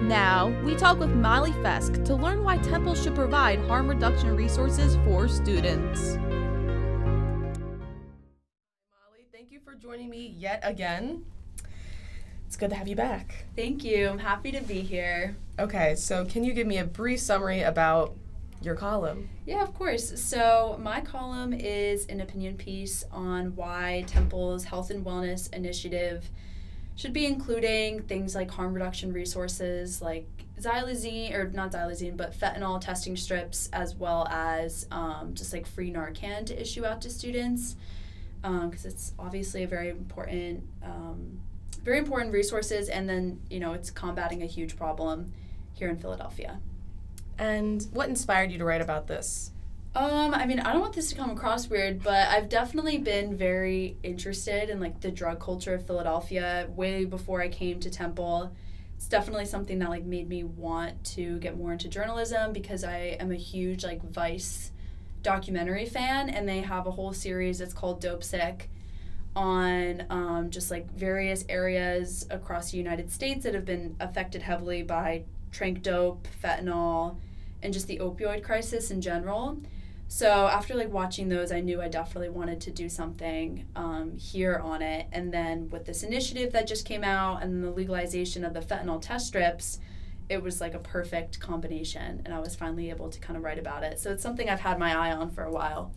Now, 0.08 0.48
we 0.64 0.74
talk 0.74 0.98
with 0.98 1.10
Molly 1.10 1.52
Fiske 1.62 2.02
to 2.06 2.14
learn 2.14 2.42
why 2.42 2.56
Temple 2.56 2.94
should 2.94 3.14
provide 3.14 3.58
harm 3.66 3.86
reduction 3.86 4.34
resources 4.34 4.96
for 5.04 5.28
students. 5.28 6.16
Molly, 8.90 9.26
thank 9.30 9.52
you 9.52 9.60
for 9.60 9.74
joining 9.74 10.08
me 10.08 10.34
yet 10.38 10.60
again. 10.62 11.26
It's 12.46 12.56
good 12.56 12.70
to 12.70 12.76
have 12.76 12.88
you 12.88 12.96
back. 12.96 13.44
Thank 13.54 13.84
you. 13.84 14.08
I'm 14.08 14.18
happy 14.18 14.50
to 14.50 14.62
be 14.62 14.80
here. 14.80 15.36
Okay, 15.58 15.94
so 15.94 16.24
can 16.24 16.42
you 16.42 16.54
give 16.54 16.66
me 16.66 16.78
a 16.78 16.84
brief 16.84 17.20
summary 17.20 17.60
about 17.60 18.14
your 18.62 18.76
column? 18.76 19.28
Yeah, 19.44 19.62
of 19.62 19.74
course. 19.74 20.18
So, 20.18 20.80
my 20.80 21.02
column 21.02 21.52
is 21.52 22.06
an 22.06 22.22
opinion 22.22 22.56
piece 22.56 23.04
on 23.12 23.54
why 23.54 24.04
Temple's 24.06 24.64
Health 24.64 24.88
and 24.88 25.04
Wellness 25.04 25.52
Initiative 25.52 26.30
should 26.98 27.12
be 27.12 27.26
including 27.26 28.02
things 28.02 28.34
like 28.34 28.50
harm 28.50 28.74
reduction 28.74 29.12
resources 29.12 30.02
like 30.02 30.26
xylazine, 30.60 31.32
or 31.32 31.48
not 31.50 31.70
xylazine, 31.70 32.16
but 32.16 32.34
fentanyl 32.34 32.80
testing 32.80 33.16
strips, 33.16 33.70
as 33.72 33.94
well 33.94 34.26
as 34.28 34.84
um, 34.90 35.32
just 35.32 35.52
like 35.52 35.64
free 35.64 35.92
Narcan 35.92 36.44
to 36.46 36.60
issue 36.60 36.84
out 36.84 37.00
to 37.02 37.10
students. 37.10 37.76
Because 38.42 38.84
um, 38.84 38.90
it's 38.90 39.12
obviously 39.16 39.62
a 39.62 39.68
very 39.68 39.90
important, 39.90 40.64
um, 40.82 41.40
very 41.84 41.98
important 41.98 42.32
resources, 42.32 42.88
and 42.88 43.08
then 43.08 43.40
you 43.48 43.60
know 43.60 43.74
it's 43.74 43.92
combating 43.92 44.42
a 44.42 44.46
huge 44.46 44.76
problem 44.76 45.32
here 45.74 45.88
in 45.88 45.98
Philadelphia. 45.98 46.58
And 47.38 47.86
what 47.92 48.08
inspired 48.08 48.50
you 48.50 48.58
to 48.58 48.64
write 48.64 48.80
about 48.80 49.06
this? 49.06 49.52
Um, 49.94 50.34
I 50.34 50.46
mean, 50.46 50.60
I 50.60 50.72
don't 50.72 50.82
want 50.82 50.94
this 50.94 51.08
to 51.10 51.16
come 51.16 51.30
across 51.30 51.68
weird, 51.68 52.02
but 52.02 52.28
I've 52.28 52.48
definitely 52.48 52.98
been 52.98 53.36
very 53.36 53.96
interested 54.02 54.68
in 54.70 54.80
like 54.80 55.00
the 55.00 55.10
drug 55.10 55.40
culture 55.40 55.74
of 55.74 55.86
Philadelphia 55.86 56.68
way 56.76 57.04
before 57.04 57.40
I 57.40 57.48
came 57.48 57.80
to 57.80 57.90
Temple. 57.90 58.52
It's 58.96 59.08
definitely 59.08 59.46
something 59.46 59.78
that 59.78 59.88
like 59.88 60.04
made 60.04 60.28
me 60.28 60.44
want 60.44 61.02
to 61.16 61.38
get 61.38 61.56
more 61.56 61.72
into 61.72 61.88
journalism 61.88 62.52
because 62.52 62.84
I 62.84 63.16
am 63.18 63.32
a 63.32 63.36
huge 63.36 63.82
like 63.82 64.02
Vice 64.02 64.72
documentary 65.22 65.86
fan, 65.86 66.28
and 66.28 66.48
they 66.48 66.60
have 66.60 66.86
a 66.86 66.90
whole 66.90 67.12
series. 67.12 67.58
that's 67.58 67.74
called 67.74 68.02
Dopesick 68.02 68.62
on 69.34 70.04
um, 70.10 70.50
just 70.50 70.70
like 70.70 70.90
various 70.92 71.44
areas 71.48 72.26
across 72.30 72.70
the 72.70 72.76
United 72.76 73.10
States 73.10 73.44
that 73.44 73.54
have 73.54 73.64
been 73.64 73.96
affected 74.00 74.42
heavily 74.42 74.82
by 74.82 75.22
trank 75.50 75.82
dope, 75.82 76.26
fentanyl, 76.42 77.16
and 77.62 77.72
just 77.72 77.86
the 77.86 77.98
opioid 77.98 78.42
crisis 78.42 78.90
in 78.90 79.00
general. 79.00 79.58
So 80.10 80.46
after 80.46 80.74
like 80.74 80.90
watching 80.90 81.28
those, 81.28 81.52
I 81.52 81.60
knew 81.60 81.82
I 81.82 81.88
definitely 81.88 82.30
wanted 82.30 82.62
to 82.62 82.70
do 82.70 82.88
something 82.88 83.66
um, 83.76 84.16
here 84.16 84.56
on 84.56 84.80
it. 84.80 85.06
And 85.12 85.32
then 85.32 85.68
with 85.68 85.84
this 85.84 86.02
initiative 86.02 86.52
that 86.54 86.66
just 86.66 86.86
came 86.86 87.04
out 87.04 87.42
and 87.42 87.62
the 87.62 87.70
legalization 87.70 88.42
of 88.42 88.54
the 88.54 88.60
fentanyl 88.60 89.02
test 89.02 89.26
strips, 89.26 89.78
it 90.30 90.42
was 90.42 90.62
like 90.62 90.72
a 90.72 90.78
perfect 90.78 91.38
combination. 91.40 92.22
And 92.24 92.32
I 92.32 92.40
was 92.40 92.56
finally 92.56 92.88
able 92.88 93.10
to 93.10 93.20
kind 93.20 93.36
of 93.36 93.42
write 93.42 93.58
about 93.58 93.84
it. 93.84 94.00
So 94.00 94.10
it's 94.10 94.22
something 94.22 94.48
I've 94.48 94.60
had 94.60 94.78
my 94.78 94.96
eye 94.96 95.12
on 95.12 95.30
for 95.30 95.44
a 95.44 95.52
while. 95.52 95.92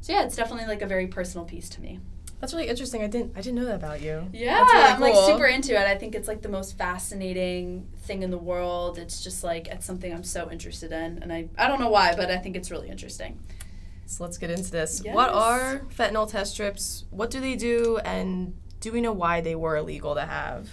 So 0.00 0.12
yeah, 0.12 0.22
it's 0.22 0.36
definitely 0.36 0.68
like 0.68 0.82
a 0.82 0.86
very 0.86 1.08
personal 1.08 1.44
piece 1.44 1.68
to 1.70 1.80
me. 1.80 1.98
That's 2.40 2.52
really 2.52 2.68
interesting. 2.68 3.02
I 3.02 3.06
didn't 3.06 3.32
I 3.36 3.40
didn't 3.40 3.56
know 3.56 3.64
that 3.64 3.76
about 3.76 4.02
you. 4.02 4.28
Yeah, 4.32 4.62
really 4.62 4.84
I'm 4.84 5.00
like 5.00 5.14
super 5.14 5.46
into 5.46 5.72
it. 5.72 5.86
I 5.86 5.96
think 5.96 6.14
it's 6.14 6.28
like 6.28 6.42
the 6.42 6.48
most 6.48 6.76
fascinating 6.76 7.88
thing 8.04 8.22
in 8.22 8.30
the 8.30 8.38
world. 8.38 8.98
It's 8.98 9.24
just 9.24 9.42
like 9.42 9.68
it's 9.68 9.86
something 9.86 10.12
I'm 10.12 10.24
so 10.24 10.50
interested 10.50 10.92
in, 10.92 11.18
and 11.22 11.32
I 11.32 11.48
I 11.56 11.66
don't 11.66 11.80
know 11.80 11.88
why, 11.88 12.14
but 12.14 12.30
I 12.30 12.36
think 12.36 12.56
it's 12.56 12.70
really 12.70 12.88
interesting. 12.88 13.38
So 14.06 14.22
let's 14.22 14.38
get 14.38 14.50
into 14.50 14.70
this. 14.70 15.02
What 15.02 15.30
are 15.30 15.82
fentanyl 15.96 16.30
test 16.30 16.52
strips? 16.52 17.04
What 17.10 17.30
do 17.30 17.40
they 17.40 17.56
do? 17.56 17.98
And 17.98 18.54
do 18.80 18.92
we 18.92 19.00
know 19.00 19.12
why 19.12 19.40
they 19.40 19.56
were 19.56 19.76
illegal 19.76 20.14
to 20.14 20.26
have? 20.26 20.68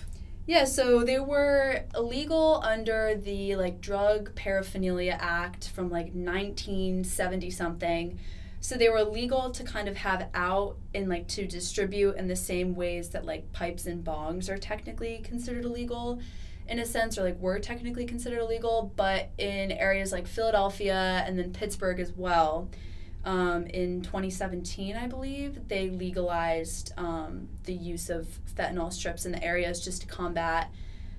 Yeah, 0.45 0.65
so 0.65 1.03
they 1.03 1.19
were 1.19 1.85
illegal 1.95 2.61
under 2.63 3.15
the 3.15 3.55
like 3.55 3.79
Drug 3.79 4.35
Paraphernalia 4.35 5.17
Act 5.19 5.69
from 5.69 5.89
like 5.89 6.07
1970 6.07 7.49
something. 7.49 8.19
So 8.63 8.77
they 8.77 8.87
were 8.87 9.03
legal 9.03 9.51
to 9.51 9.63
kind 9.65 9.89
of 9.89 9.97
have 9.97 10.29
out 10.33 10.77
and 10.95 11.09
like 11.09 11.27
to 11.27 11.45
distribute 11.45 12.15
in 12.15 12.29
the 12.29 12.35
same 12.37 12.75
ways 12.75 13.09
that 13.09 13.25
like 13.25 13.51
pipes 13.51 13.87
and 13.87 14.05
bongs 14.05 14.49
are 14.49 14.57
technically 14.57 15.17
considered 15.17 15.65
illegal 15.65 16.21
in 16.69 16.79
a 16.79 16.85
sense 16.85 17.17
or 17.17 17.23
like 17.23 17.37
were 17.41 17.59
technically 17.59 18.05
considered 18.05 18.39
illegal, 18.39 18.93
but 18.95 19.31
in 19.37 19.73
areas 19.73 20.13
like 20.13 20.27
Philadelphia 20.27 21.25
and 21.27 21.37
then 21.37 21.51
Pittsburgh 21.51 21.99
as 21.99 22.13
well. 22.13 22.69
Um, 23.25 23.65
in 23.67 24.01
2017, 24.01 24.95
I 24.95 25.07
believe, 25.07 25.67
they 25.67 25.89
legalized 25.89 26.93
um, 26.95 27.49
the 27.65 27.73
use 27.73 28.09
of 28.09 28.27
fentanyl 28.55 28.93
strips 28.93 29.25
in 29.25 29.33
the 29.33 29.43
areas 29.43 29.83
just 29.83 30.03
to 30.03 30.07
combat 30.07 30.71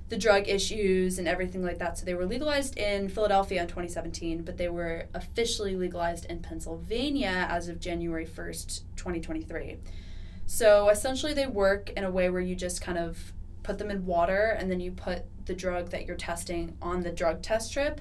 the 0.09 0.19
drug 0.19 0.49
issues 0.49 1.19
and 1.19 1.27
everything 1.27 1.65
like 1.65 1.79
that. 1.79 1.99
So 1.99 2.05
they 2.05 2.15
were 2.15 2.27
legalized 2.27 2.77
in 2.77 3.09
Philadelphia 3.09 3.63
in 3.63 3.69
2017, 3.69 4.43
but 4.43 4.59
they 4.59 4.69
were 4.69 5.07
officially 5.15 5.77
legalized 5.77 6.27
in 6.27 6.41
Pennsylvania 6.41 7.47
as 7.49 7.69
of 7.69 7.81
January 7.81 8.27
1st, 8.27 8.83
2023. 8.97 9.79
So 10.47 10.91
essentially, 10.91 11.33
they 11.33 11.47
work 11.47 11.91
in 11.97 12.05
a 12.05 12.11
way 12.11 12.29
where 12.29 12.43
you 12.43 12.55
just 12.55 12.83
kind 12.83 12.99
of 12.99 13.33
put 13.63 13.79
them 13.79 13.91
in 13.91 14.05
water 14.05 14.57
and 14.59 14.71
then 14.71 14.79
you 14.79 14.93
put 14.93 15.25
the 15.47 15.55
drug 15.55 15.91
that 15.91 16.07
you're 16.07 16.17
testing 16.17 16.77
on 16.83 17.03
the 17.03 17.11
drug 17.11 17.41
test 17.41 17.69
strip. 17.69 18.01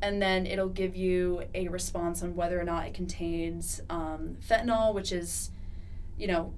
And 0.00 0.20
then 0.20 0.46
it'll 0.46 0.68
give 0.68 0.96
you 0.96 1.44
a 1.54 1.68
response 1.68 2.22
on 2.22 2.34
whether 2.34 2.58
or 2.58 2.64
not 2.64 2.86
it 2.86 2.94
contains 2.94 3.80
um, 3.88 4.36
fentanyl, 4.44 4.94
which 4.94 5.12
is, 5.12 5.50
you 6.18 6.26
know, 6.26 6.54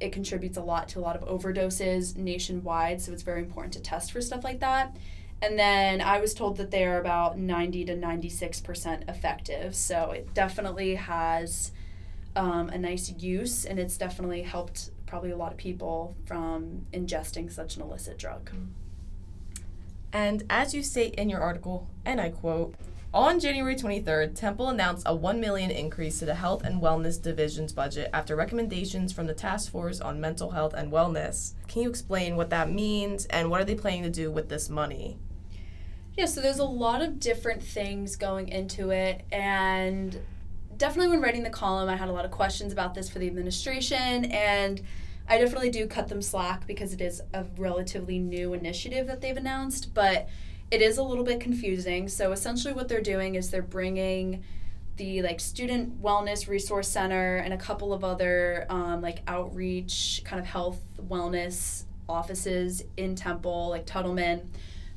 it 0.00 0.12
contributes 0.12 0.56
a 0.56 0.62
lot 0.62 0.88
to 0.90 0.98
a 0.98 1.02
lot 1.02 1.16
of 1.16 1.28
overdoses 1.28 2.16
nationwide, 2.16 3.00
so 3.00 3.12
it's 3.12 3.22
very 3.22 3.40
important 3.40 3.72
to 3.74 3.80
test 3.80 4.12
for 4.12 4.20
stuff 4.20 4.44
like 4.44 4.60
that. 4.60 4.96
And 5.40 5.58
then 5.58 6.00
I 6.00 6.18
was 6.18 6.34
told 6.34 6.56
that 6.56 6.70
they 6.70 6.84
are 6.84 6.98
about 6.98 7.38
90 7.38 7.84
to 7.86 7.96
96% 7.96 9.08
effective, 9.08 9.74
so 9.74 10.10
it 10.10 10.34
definitely 10.34 10.96
has 10.96 11.72
um, 12.34 12.68
a 12.70 12.78
nice 12.78 13.12
use, 13.18 13.64
and 13.64 13.78
it's 13.78 13.96
definitely 13.96 14.42
helped 14.42 14.90
probably 15.06 15.30
a 15.30 15.36
lot 15.36 15.52
of 15.52 15.58
people 15.58 16.16
from 16.26 16.86
ingesting 16.92 17.50
such 17.50 17.76
an 17.76 17.82
illicit 17.82 18.18
drug. 18.18 18.50
And 20.12 20.44
as 20.48 20.74
you 20.74 20.82
state 20.82 21.14
in 21.14 21.28
your 21.28 21.40
article, 21.40 21.88
and 22.04 22.20
I 22.20 22.30
quote, 22.30 22.74
on 23.14 23.40
January 23.40 23.74
23rd, 23.74 24.34
Temple 24.34 24.68
announced 24.68 25.04
a 25.06 25.14
1 25.14 25.40
million 25.40 25.70
increase 25.70 26.18
to 26.18 26.26
the 26.26 26.34
Health 26.34 26.62
and 26.62 26.82
Wellness 26.82 27.20
Division's 27.20 27.72
budget 27.72 28.10
after 28.12 28.36
recommendations 28.36 29.12
from 29.12 29.26
the 29.26 29.34
Task 29.34 29.70
Force 29.72 30.00
on 30.00 30.20
Mental 30.20 30.50
Health 30.50 30.74
and 30.74 30.92
Wellness. 30.92 31.54
Can 31.68 31.82
you 31.82 31.88
explain 31.88 32.36
what 32.36 32.50
that 32.50 32.70
means 32.70 33.24
and 33.26 33.50
what 33.50 33.60
are 33.60 33.64
they 33.64 33.74
planning 33.74 34.02
to 34.02 34.10
do 34.10 34.30
with 34.30 34.50
this 34.50 34.68
money? 34.68 35.16
Yeah, 36.16 36.26
so 36.26 36.40
there's 36.40 36.58
a 36.58 36.64
lot 36.64 37.00
of 37.00 37.18
different 37.18 37.62
things 37.62 38.16
going 38.16 38.48
into 38.48 38.90
it 38.90 39.24
and 39.32 40.20
definitely 40.76 41.08
when 41.08 41.22
writing 41.22 41.44
the 41.44 41.50
column 41.50 41.88
I 41.88 41.96
had 41.96 42.08
a 42.08 42.12
lot 42.12 42.24
of 42.24 42.30
questions 42.30 42.72
about 42.72 42.94
this 42.94 43.08
for 43.08 43.20
the 43.20 43.26
administration 43.26 44.26
and 44.26 44.82
I 45.28 45.38
definitely 45.38 45.70
do 45.70 45.86
cut 45.86 46.08
them 46.08 46.20
slack 46.20 46.66
because 46.66 46.92
it 46.92 47.00
is 47.00 47.22
a 47.32 47.44
relatively 47.56 48.18
new 48.18 48.54
initiative 48.54 49.06
that 49.06 49.20
they've 49.20 49.36
announced, 49.36 49.92
but 49.94 50.28
it 50.70 50.82
is 50.82 50.98
a 50.98 51.02
little 51.02 51.24
bit 51.24 51.40
confusing. 51.40 52.08
So 52.08 52.32
essentially, 52.32 52.74
what 52.74 52.88
they're 52.88 53.00
doing 53.00 53.34
is 53.34 53.50
they're 53.50 53.62
bringing 53.62 54.44
the 54.98 55.22
like 55.22 55.40
student 55.40 56.02
wellness 56.02 56.48
resource 56.48 56.88
center 56.88 57.36
and 57.36 57.54
a 57.54 57.56
couple 57.56 57.92
of 57.92 58.04
other 58.04 58.66
um, 58.68 59.00
like 59.00 59.22
outreach 59.26 60.22
kind 60.24 60.40
of 60.40 60.46
health 60.46 60.80
wellness 61.08 61.84
offices 62.08 62.84
in 62.96 63.14
temple 63.14 63.68
like 63.70 63.86
tuttleman. 63.86 64.44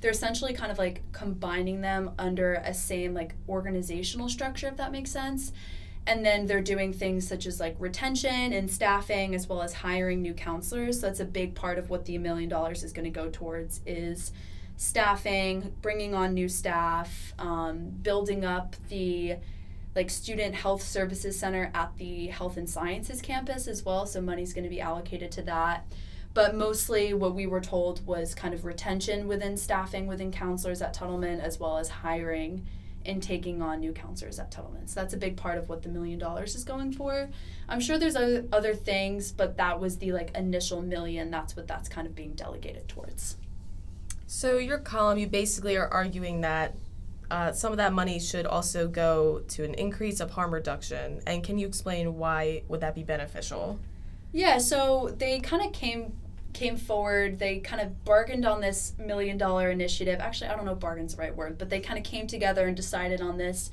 They're 0.02 0.12
essentially 0.12 0.54
kind 0.54 0.72
of 0.72 0.80
like 0.80 1.04
combining 1.12 1.82
them 1.82 2.12
under 2.18 2.56
a 2.56 2.74
same 2.74 3.14
like 3.14 3.36
organizational 3.48 4.28
structure 4.28 4.68
if 4.68 4.78
that 4.78 4.92
makes 4.92 5.12
sense. 5.12 5.54
And 6.08 6.26
then 6.26 6.48
they're 6.48 6.62
doing 6.62 6.92
things 6.94 7.28
such 7.28 7.46
as 7.46 7.60
like 7.60 7.76
retention 7.78 8.54
and 8.54 8.70
staffing 8.70 9.36
as 9.36 9.48
well 9.48 9.62
as 9.62 9.72
hiring 9.72 10.24
new 10.24 10.34
counselors. 10.34 11.00
So 11.00 11.06
that's 11.06 11.20
a 11.20 11.26
big 11.26 11.54
part 11.54 11.78
of 11.78 11.92
what 11.92 12.06
the 12.06 12.18
million 12.18 12.50
dollars 12.50 12.84
is 12.84 12.92
going 12.92 13.06
to 13.06 13.12
go 13.12 13.30
towards 13.30 13.82
is 13.86 14.32
staffing, 14.78 15.74
bringing 15.82 16.16
on 16.16 16.34
new 16.34 16.50
staff, 16.50 17.34
um, 17.40 17.90
building 18.02 18.46
up 18.46 18.76
the 18.90 19.36
like 19.96 20.10
student 20.10 20.56
health 20.56 20.82
services 20.82 21.38
center 21.38 21.70
at 21.74 21.96
the 21.98 22.28
health 22.28 22.58
and 22.58 22.70
sciences 22.70 23.22
campus 23.22 23.68
as 23.68 23.84
well. 23.84 24.06
So 24.06 24.22
money's 24.22 24.54
going 24.54 24.64
to 24.64 24.70
be 24.70 24.82
allocated 24.82 25.32
to 25.34 25.42
that. 25.44 25.86
But 26.34 26.56
mostly, 26.56 27.14
what 27.14 27.36
we 27.36 27.46
were 27.46 27.60
told 27.60 28.06
was 28.06 28.34
kind 28.34 28.54
of 28.54 28.64
retention 28.64 29.28
within 29.28 29.58
staffing 29.58 30.08
within 30.08 30.32
counselors 30.32 30.82
at 30.82 30.94
Tuttleman, 30.96 31.42
as 31.42 31.60
well 31.60 31.78
as 31.78 31.90
hiring 31.90 32.66
and 33.06 33.22
taking 33.22 33.62
on 33.62 33.80
new 33.80 33.92
counselors 33.92 34.40
at 34.40 34.52
Tuttleman. 34.52 34.88
So 34.88 35.02
that's 35.02 35.14
a 35.14 35.18
big 35.18 35.36
part 35.36 35.58
of 35.58 35.68
what 35.68 35.82
the 35.82 35.90
million 35.90 36.20
dollars 36.20 36.56
is 36.56 36.64
going 36.64 36.94
for. 36.94 37.30
I'm 37.68 37.82
sure 37.82 37.98
there's 37.98 38.16
other, 38.16 38.46
other 38.54 38.76
things, 38.76 39.32
but 39.32 39.58
that 39.58 39.80
was 39.80 39.98
the 39.98 40.14
like 40.14 40.36
initial 40.38 40.82
million. 40.82 41.32
That's 41.32 41.56
what 41.56 41.68
that's 41.68 41.90
kind 41.90 42.08
of 42.08 42.16
being 42.16 42.34
delegated 42.34 42.88
towards. 42.88 43.38
So, 44.34 44.60
your 44.60 44.78
column, 44.78 45.18
you 45.18 45.28
basically 45.28 45.76
are 45.76 45.90
arguing 45.90 46.40
that 46.40 46.78
uh, 47.30 47.52
some 47.52 47.74
of 47.74 47.78
that 47.80 47.92
money 47.92 48.18
should 48.18 48.46
also 48.46 48.88
go 48.88 49.42
to 49.50 49.66
an 49.66 49.74
increase 49.74 50.22
of 50.22 50.32
harm 50.32 50.54
reduction. 50.54 51.20
And 51.28 51.44
can 51.44 51.60
you 51.60 51.68
explain 51.68 52.16
why 52.16 52.64
would 52.70 52.80
that 52.80 52.96
be 52.96 53.04
beneficial? 53.04 53.78
Yeah, 54.32 54.58
so 54.60 55.14
they 55.18 55.42
kind 55.42 55.66
of 55.66 55.74
came 55.74 56.14
came 56.54 56.78
forward. 56.78 57.40
They 57.40 57.60
kind 57.60 57.82
of 57.82 58.06
bargained 58.06 58.46
on 58.46 58.62
this 58.62 58.94
million 58.98 59.38
dollar 59.38 59.70
initiative. 59.70 60.22
Actually, 60.22 60.52
I 60.52 60.56
don't 60.56 60.64
know 60.64 60.72
if 60.72 60.80
bargain's 60.80 61.16
the 61.16 61.22
right 61.22 61.36
word, 61.36 61.58
but 61.58 61.70
they 61.70 61.82
kind 61.82 62.00
of 62.00 62.06
came 62.06 62.26
together 62.26 62.66
and 62.66 62.76
decided 62.76 63.20
on 63.20 63.38
this 63.38 63.70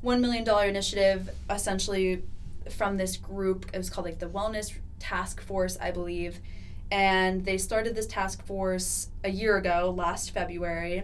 one 0.00 0.22
million 0.22 0.42
dollar 0.42 0.64
initiative, 0.64 1.28
essentially 1.50 2.22
from 2.70 2.96
this 2.96 3.18
group. 3.18 3.66
It 3.74 3.76
was 3.76 3.90
called 3.90 4.06
like 4.06 4.20
the 4.20 4.28
Wellness 4.30 4.72
Task 5.00 5.42
Force, 5.42 5.76
I 5.78 5.90
believe 5.90 6.40
and 6.90 7.44
they 7.44 7.58
started 7.58 7.94
this 7.94 8.06
task 8.06 8.44
force 8.46 9.08
a 9.24 9.30
year 9.30 9.56
ago, 9.56 9.94
last 9.96 10.30
February. 10.30 11.02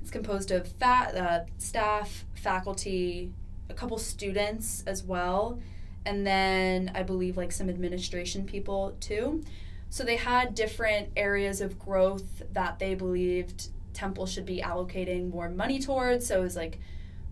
It's 0.00 0.10
composed 0.10 0.50
of 0.50 0.68
fa- 0.68 1.46
uh, 1.46 1.50
staff, 1.58 2.24
faculty, 2.34 3.32
a 3.68 3.74
couple 3.74 3.98
students 3.98 4.84
as 4.86 5.02
well, 5.02 5.58
and 6.06 6.26
then 6.26 6.92
I 6.94 7.02
believe 7.02 7.36
like 7.36 7.52
some 7.52 7.68
administration 7.68 8.44
people 8.44 8.94
too. 9.00 9.42
So 9.90 10.04
they 10.04 10.16
had 10.16 10.54
different 10.54 11.08
areas 11.16 11.60
of 11.60 11.78
growth 11.78 12.42
that 12.52 12.78
they 12.78 12.94
believed 12.94 13.68
Temple 13.92 14.26
should 14.26 14.44
be 14.44 14.60
allocating 14.60 15.30
more 15.30 15.48
money 15.48 15.78
towards. 15.78 16.26
So 16.26 16.40
it 16.40 16.42
was 16.42 16.56
like 16.56 16.78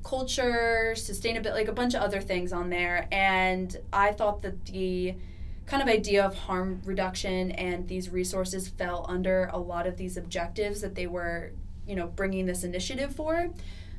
culture, 0.05 0.95
sustainability, 0.97 1.53
like 1.53 1.69
a 1.69 1.73
bunch 1.73 1.95
of 1.95 2.03
other 2.03 2.21
things 2.21 2.53
on 2.53 2.71
there. 2.71 3.09
And 3.13 3.77
I 3.93 4.13
thought 4.13 4.43
that 4.43 4.65
the 4.67 5.15
kind 5.67 5.83
of 5.83 5.89
idea 5.89 6.25
of 6.25 6.35
harm 6.35 6.83
reduction 6.85 7.53
and 7.53 7.89
these 7.89 8.11
resources 8.11 8.69
fell 8.69 9.07
under 9.09 9.49
a 9.53 9.59
lot 9.59 9.87
of 9.87 9.97
these 9.97 10.17
objectives 10.17 10.81
that 10.81 10.95
they 10.95 11.07
were, 11.07 11.53
you 11.87 11.95
know, 11.95 12.07
bringing 12.09 12.47
this 12.47 12.65
initiative 12.65 13.15
for. 13.15 13.51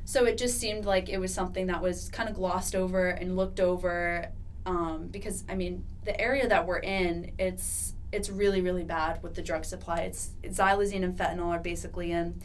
So 0.04 0.26
it 0.26 0.36
just 0.36 0.58
seemed 0.58 0.84
like 0.84 1.08
it 1.08 1.18
was 1.18 1.32
something 1.32 1.66
that 1.68 1.80
was 1.80 2.08
kind 2.10 2.28
of 2.28 2.34
glossed 2.34 2.74
over 2.74 3.08
and 3.08 3.36
looked 3.36 3.60
over 3.60 4.30
um, 4.66 5.08
because 5.10 5.44
I 5.48 5.54
mean 5.54 5.84
the 6.04 6.18
area 6.20 6.48
that 6.48 6.66
we're 6.66 6.78
in, 6.78 7.32
it's 7.38 7.94
it's 8.12 8.30
really 8.30 8.60
really 8.60 8.84
bad 8.84 9.22
with 9.22 9.34
the 9.34 9.42
drug 9.42 9.64
supply. 9.64 10.00
It's, 10.00 10.30
it's 10.42 10.58
xylazine 10.58 11.04
and 11.04 11.16
fentanyl 11.16 11.48
are 11.48 11.58
basically 11.58 12.12
in 12.12 12.40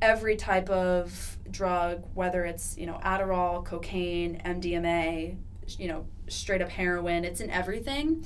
every 0.00 0.36
type 0.36 0.68
of 0.68 1.38
drug, 1.50 2.04
whether 2.14 2.44
it's 2.44 2.76
you 2.76 2.86
know 2.86 3.00
Adderall, 3.04 3.64
cocaine, 3.64 4.40
MDMA, 4.44 5.36
you 5.78 5.88
know 5.88 6.06
straight 6.28 6.62
up 6.62 6.68
heroin. 6.68 7.24
It's 7.24 7.40
in 7.40 7.50
everything. 7.50 8.24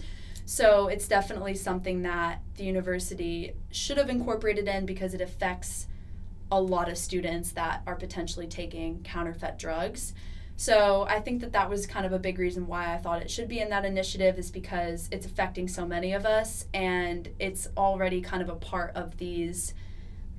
So 0.52 0.88
it's 0.88 1.08
definitely 1.08 1.54
something 1.54 2.02
that 2.02 2.42
the 2.56 2.64
university 2.64 3.54
should 3.70 3.96
have 3.96 4.10
incorporated 4.10 4.68
in 4.68 4.84
because 4.84 5.14
it 5.14 5.22
affects 5.22 5.86
a 6.50 6.60
lot 6.60 6.90
of 6.90 6.98
students 6.98 7.52
that 7.52 7.80
are 7.86 7.94
potentially 7.94 8.46
taking 8.46 9.02
counterfeit 9.02 9.58
drugs. 9.58 10.12
So 10.58 11.06
I 11.08 11.20
think 11.20 11.40
that 11.40 11.52
that 11.52 11.70
was 11.70 11.86
kind 11.86 12.04
of 12.04 12.12
a 12.12 12.18
big 12.18 12.38
reason 12.38 12.66
why 12.66 12.92
I 12.92 12.98
thought 12.98 13.22
it 13.22 13.30
should 13.30 13.48
be 13.48 13.60
in 13.60 13.70
that 13.70 13.86
initiative 13.86 14.38
is 14.38 14.50
because 14.50 15.08
it's 15.10 15.24
affecting 15.24 15.68
so 15.68 15.86
many 15.86 16.12
of 16.12 16.26
us 16.26 16.66
and 16.74 17.30
it's 17.38 17.68
already 17.74 18.20
kind 18.20 18.42
of 18.42 18.50
a 18.50 18.56
part 18.56 18.94
of 18.94 19.16
these 19.16 19.72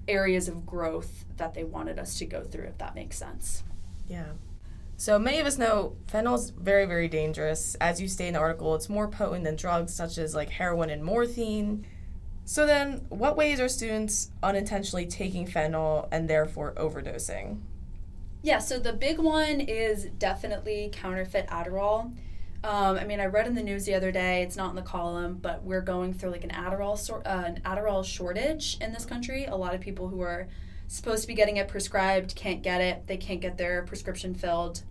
areas 0.08 0.48
of 0.48 0.64
growth 0.64 1.26
that 1.38 1.56
they 1.56 1.64
wanted 1.64 1.98
us 1.98 2.20
to 2.20 2.26
go 2.28 2.44
through 2.44 2.66
if 2.66 2.78
that 2.78 2.94
makes 2.94 3.18
sense. 3.18 3.64
Yeah. 4.08 4.34
So 5.04 5.20
many 5.20 5.42
of 5.42 5.46
us 5.46 5.58
know 5.58 5.98
fentanyl 6.08 6.36
is 6.36 6.52
very, 6.52 6.86
very 6.86 7.10
dangerous. 7.10 7.76
As 7.82 8.00
you 8.00 8.08
state 8.08 8.28
in 8.28 8.36
the 8.36 8.40
article, 8.40 8.74
it's 8.74 8.88
more 8.88 9.10
potent 9.10 9.44
than 9.44 9.58
drugs 9.58 9.94
such 9.94 10.18
as 10.18 10.34
like 10.34 10.50
heroin 10.50 10.90
and 10.90 11.04
morphine. 11.04 11.86
So 12.46 12.66
then, 12.66 13.06
what 13.10 13.36
ways 13.36 13.60
are 13.60 13.68
students 13.68 14.32
unintentionally 14.42 15.06
taking 15.06 15.46
fentanyl 15.46 16.08
and 16.10 16.30
therefore 16.30 16.74
overdosing? 16.78 17.60
Yeah, 18.44 18.60
so 18.60 18.80
the 18.80 18.94
big 18.94 19.20
one 19.20 19.60
is 19.60 20.06
definitely 20.06 20.90
counterfeit 20.94 21.48
Adderall. 21.48 22.16
Um, 22.64 22.96
I 22.98 23.04
mean, 23.04 23.20
I 23.20 23.26
read 23.26 23.46
in 23.46 23.56
the 23.56 23.62
news 23.62 23.84
the 23.84 23.96
other 23.96 24.14
day. 24.14 24.42
It's 24.42 24.56
not 24.56 24.70
in 24.70 24.78
the 24.78 24.82
column, 24.84 25.38
but 25.42 25.64
we're 25.64 25.82
going 25.82 26.14
through 26.14 26.32
like 26.32 26.46
an 26.46 26.52
Adderall 26.52 26.98
sor- 26.98 27.28
uh, 27.28 27.44
an 27.44 27.60
Adderall 27.66 28.06
shortage 28.06 28.78
in 28.80 28.94
this 28.94 29.04
country. 29.04 29.44
A 29.44 29.56
lot 29.58 29.76
of 29.76 29.82
people 29.82 30.08
who 30.08 30.22
are 30.22 30.48
supposed 30.88 31.24
to 31.24 31.28
be 31.28 31.34
getting 31.34 31.58
it 31.58 31.68
prescribed 31.68 32.38
can't 32.38 32.64
get 32.64 32.80
it. 32.80 33.06
They 33.08 33.18
can't 33.18 33.42
get 33.42 33.58
their 33.58 33.82
prescription 33.82 34.34
filled. 34.34 34.84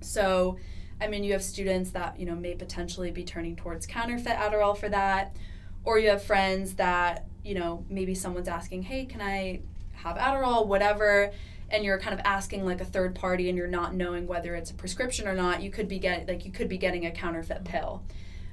So, 0.00 0.58
I 1.00 1.08
mean, 1.08 1.24
you 1.24 1.32
have 1.32 1.42
students 1.42 1.90
that 1.90 2.18
you 2.18 2.26
know 2.26 2.34
may 2.34 2.54
potentially 2.54 3.10
be 3.10 3.24
turning 3.24 3.56
towards 3.56 3.86
counterfeit 3.86 4.36
Adderall 4.36 4.76
for 4.76 4.88
that, 4.88 5.36
or 5.84 5.98
you 5.98 6.10
have 6.10 6.22
friends 6.22 6.74
that 6.74 7.26
you 7.44 7.54
know 7.54 7.84
maybe 7.88 8.14
someone's 8.14 8.48
asking, 8.48 8.82
"Hey, 8.82 9.06
can 9.06 9.20
I 9.20 9.60
have 9.94 10.16
Adderall?" 10.16 10.66
Whatever 10.66 11.32
and 11.70 11.84
you're 11.84 11.98
kind 11.98 12.14
of 12.14 12.20
asking 12.24 12.64
like 12.64 12.80
a 12.80 12.84
third 12.84 13.14
party 13.14 13.48
and 13.48 13.58
you're 13.58 13.66
not 13.66 13.94
knowing 13.94 14.26
whether 14.26 14.54
it's 14.54 14.70
a 14.70 14.74
prescription 14.74 15.26
or 15.26 15.34
not 15.34 15.62
you 15.62 15.70
could 15.70 15.88
be 15.88 15.98
get 15.98 16.28
like 16.28 16.44
you 16.44 16.52
could 16.52 16.68
be 16.68 16.78
getting 16.78 17.06
a 17.06 17.10
counterfeit 17.10 17.64
pill 17.64 18.02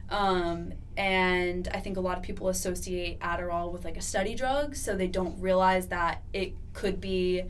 um, 0.10 0.74
and 0.98 1.68
i 1.74 1.80
think 1.80 1.98
a 1.98 2.02
lot 2.02 2.18
of 2.18 2.24
people 2.24 2.50
associate 2.50 3.20
adderall 3.20 3.72
with 3.72 3.86
like 3.86 3.98
a 3.98 4.02
study 4.02 4.36
drug 4.36 4.76
so 4.76 4.96
they 4.96 5.08
don't 5.08 5.40
realize 5.40 5.88
that 5.88 6.22
it 6.34 6.54
could 6.74 7.00
be 7.00 7.44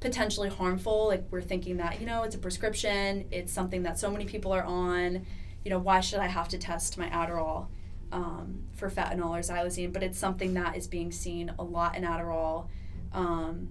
potentially 0.00 0.48
harmful 0.48 1.08
like 1.08 1.24
we're 1.30 1.40
thinking 1.40 1.78
that 1.78 2.00
you 2.00 2.06
know 2.06 2.22
it's 2.22 2.34
a 2.34 2.38
prescription 2.38 3.26
it's 3.30 3.52
something 3.52 3.82
that 3.82 3.98
so 3.98 4.10
many 4.10 4.24
people 4.24 4.52
are 4.52 4.62
on 4.62 5.24
you 5.64 5.70
know 5.70 5.78
why 5.78 6.00
should 6.00 6.18
i 6.20 6.26
have 6.26 6.48
to 6.48 6.58
test 6.58 6.98
my 6.98 7.08
adderall 7.08 7.66
um, 8.12 8.62
for 8.74 8.90
fentanyl 8.90 9.30
or 9.30 9.40
xylazine 9.40 9.92
but 9.92 10.02
it's 10.02 10.18
something 10.18 10.54
that 10.54 10.76
is 10.76 10.86
being 10.86 11.10
seen 11.10 11.50
a 11.58 11.64
lot 11.64 11.96
in 11.96 12.04
adderall 12.04 12.68
um, 13.12 13.68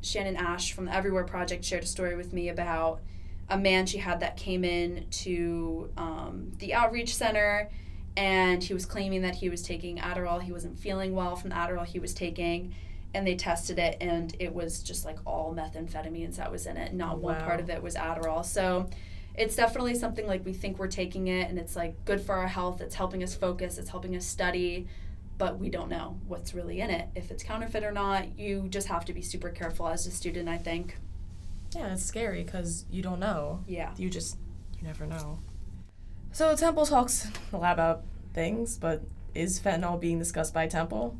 Shannon 0.00 0.36
Ash 0.36 0.72
from 0.72 0.86
the 0.86 0.94
Everywhere 0.94 1.24
Project 1.24 1.64
shared 1.64 1.82
a 1.82 1.86
story 1.86 2.16
with 2.16 2.32
me 2.32 2.48
about 2.48 3.00
a 3.48 3.58
man 3.58 3.86
she 3.86 3.98
had 3.98 4.20
that 4.20 4.36
came 4.36 4.64
in 4.64 5.06
to 5.10 5.90
um, 5.96 6.52
the 6.58 6.74
outreach 6.74 7.14
center 7.14 7.70
and 8.16 8.62
he 8.62 8.74
was 8.74 8.84
claiming 8.84 9.22
that 9.22 9.36
he 9.36 9.48
was 9.48 9.62
taking 9.62 9.98
Adderall. 9.98 10.42
He 10.42 10.52
wasn't 10.52 10.78
feeling 10.78 11.14
well 11.14 11.36
from 11.36 11.50
the 11.50 11.56
Adderall 11.56 11.86
he 11.86 11.98
was 11.98 12.12
taking. 12.14 12.74
And 13.14 13.26
they 13.26 13.36
tested 13.36 13.78
it, 13.78 13.96
and 14.00 14.34
it 14.38 14.54
was 14.54 14.82
just 14.82 15.04
like 15.04 15.18
all 15.24 15.54
methamphetamines 15.54 16.36
that 16.36 16.52
was 16.52 16.66
in 16.66 16.76
it. 16.76 16.92
Not 16.92 17.18
one 17.18 17.40
part 17.40 17.58
of 17.58 17.70
it 17.70 17.82
was 17.82 17.94
Adderall. 17.94 18.44
So 18.44 18.88
it's 19.34 19.56
definitely 19.56 19.94
something 19.94 20.26
like 20.26 20.44
we 20.44 20.52
think 20.52 20.78
we're 20.78 20.88
taking 20.88 21.28
it, 21.28 21.48
and 21.48 21.58
it's 21.58 21.74
like 21.74 22.04
good 22.04 22.20
for 22.20 22.34
our 22.34 22.48
health. 22.48 22.80
It's 22.80 22.94
helping 22.94 23.22
us 23.22 23.34
focus, 23.34 23.78
it's 23.78 23.90
helping 23.90 24.14
us 24.14 24.26
study 24.26 24.86
but 25.38 25.58
we 25.58 25.70
don't 25.70 25.88
know 25.88 26.18
what's 26.26 26.52
really 26.52 26.80
in 26.80 26.90
it. 26.90 27.08
If 27.14 27.30
it's 27.30 27.44
counterfeit 27.44 27.84
or 27.84 27.92
not, 27.92 28.38
you 28.38 28.66
just 28.68 28.88
have 28.88 29.04
to 29.06 29.12
be 29.12 29.22
super 29.22 29.50
careful 29.50 29.86
as 29.86 30.04
a 30.06 30.10
student, 30.10 30.48
I 30.48 30.58
think. 30.58 30.96
Yeah, 31.74 31.92
it's 31.92 32.04
scary 32.04 32.42
because 32.42 32.84
you 32.90 33.02
don't 33.02 33.20
know. 33.20 33.62
Yeah. 33.66 33.92
You 33.96 34.10
just, 34.10 34.36
you 34.78 34.86
never 34.86 35.06
know. 35.06 35.38
So 36.32 36.54
Temple 36.56 36.86
talks 36.86 37.28
a 37.52 37.56
lot 37.56 37.72
about 37.72 38.02
things, 38.34 38.76
but 38.76 39.02
is 39.34 39.60
fentanyl 39.60 40.00
being 40.00 40.18
discussed 40.18 40.52
by 40.52 40.66
Temple? 40.66 41.16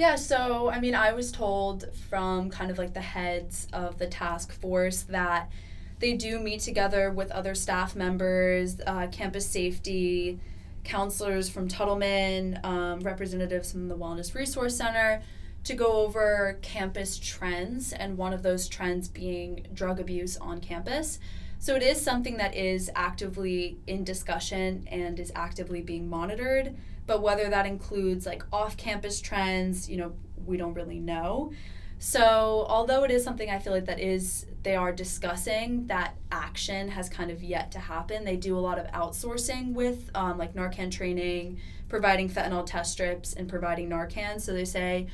Yeah, 0.00 0.16
so 0.16 0.70
I 0.70 0.80
mean, 0.80 0.94
I 0.94 1.12
was 1.12 1.30
told 1.30 1.94
from 2.08 2.48
kind 2.48 2.70
of 2.70 2.78
like 2.78 2.94
the 2.94 3.02
heads 3.02 3.68
of 3.74 3.98
the 3.98 4.06
task 4.06 4.50
force 4.50 5.02
that 5.02 5.50
they 5.98 6.14
do 6.14 6.40
meet 6.40 6.60
together 6.60 7.10
with 7.10 7.30
other 7.30 7.54
staff 7.54 7.94
members, 7.94 8.80
uh, 8.86 9.08
campus 9.08 9.44
safety, 9.44 10.40
counselors 10.84 11.50
from 11.50 11.68
Tuttleman, 11.68 12.64
um, 12.64 13.00
representatives 13.00 13.72
from 13.72 13.88
the 13.88 13.94
Wellness 13.94 14.34
Resource 14.34 14.74
Center 14.74 15.20
to 15.64 15.74
go 15.74 15.92
over 15.92 16.56
campus 16.62 17.18
trends, 17.18 17.92
and 17.92 18.16
one 18.16 18.32
of 18.32 18.42
those 18.42 18.70
trends 18.70 19.06
being 19.06 19.66
drug 19.74 20.00
abuse 20.00 20.38
on 20.38 20.62
campus. 20.62 21.18
So 21.58 21.76
it 21.76 21.82
is 21.82 22.00
something 22.00 22.38
that 22.38 22.54
is 22.54 22.90
actively 22.96 23.76
in 23.86 24.04
discussion 24.04 24.88
and 24.90 25.20
is 25.20 25.30
actively 25.34 25.82
being 25.82 26.08
monitored, 26.08 26.74
but 27.10 27.22
whether 27.22 27.50
that 27.50 27.66
includes 27.66 28.24
like 28.24 28.44
off 28.52 28.76
campus 28.76 29.20
trends, 29.20 29.90
you 29.90 29.96
know, 29.96 30.12
we 30.46 30.56
don't 30.56 30.74
really 30.74 31.00
know. 31.00 31.50
So, 31.98 32.64
although 32.68 33.02
it 33.02 33.10
is 33.10 33.24
something 33.24 33.50
I 33.50 33.58
feel 33.58 33.72
like 33.72 33.86
that 33.86 33.98
is 33.98 34.46
they 34.62 34.76
are 34.76 34.92
discussing, 34.92 35.88
that 35.88 36.14
action 36.30 36.86
has 36.90 37.08
kind 37.08 37.32
of 37.32 37.42
yet 37.42 37.72
to 37.72 37.80
happen. 37.80 38.24
They 38.24 38.36
do 38.36 38.56
a 38.56 38.60
lot 38.60 38.78
of 38.78 38.86
outsourcing 38.92 39.72
with 39.72 40.08
um, 40.14 40.38
like 40.38 40.54
Narcan 40.54 40.92
training, 40.92 41.58
providing 41.88 42.30
fentanyl 42.30 42.64
test 42.64 42.92
strips, 42.92 43.32
and 43.32 43.48
providing 43.48 43.88
Narcan. 43.88 44.40
So 44.40 44.52
they 44.52 44.64
say, 44.64 45.08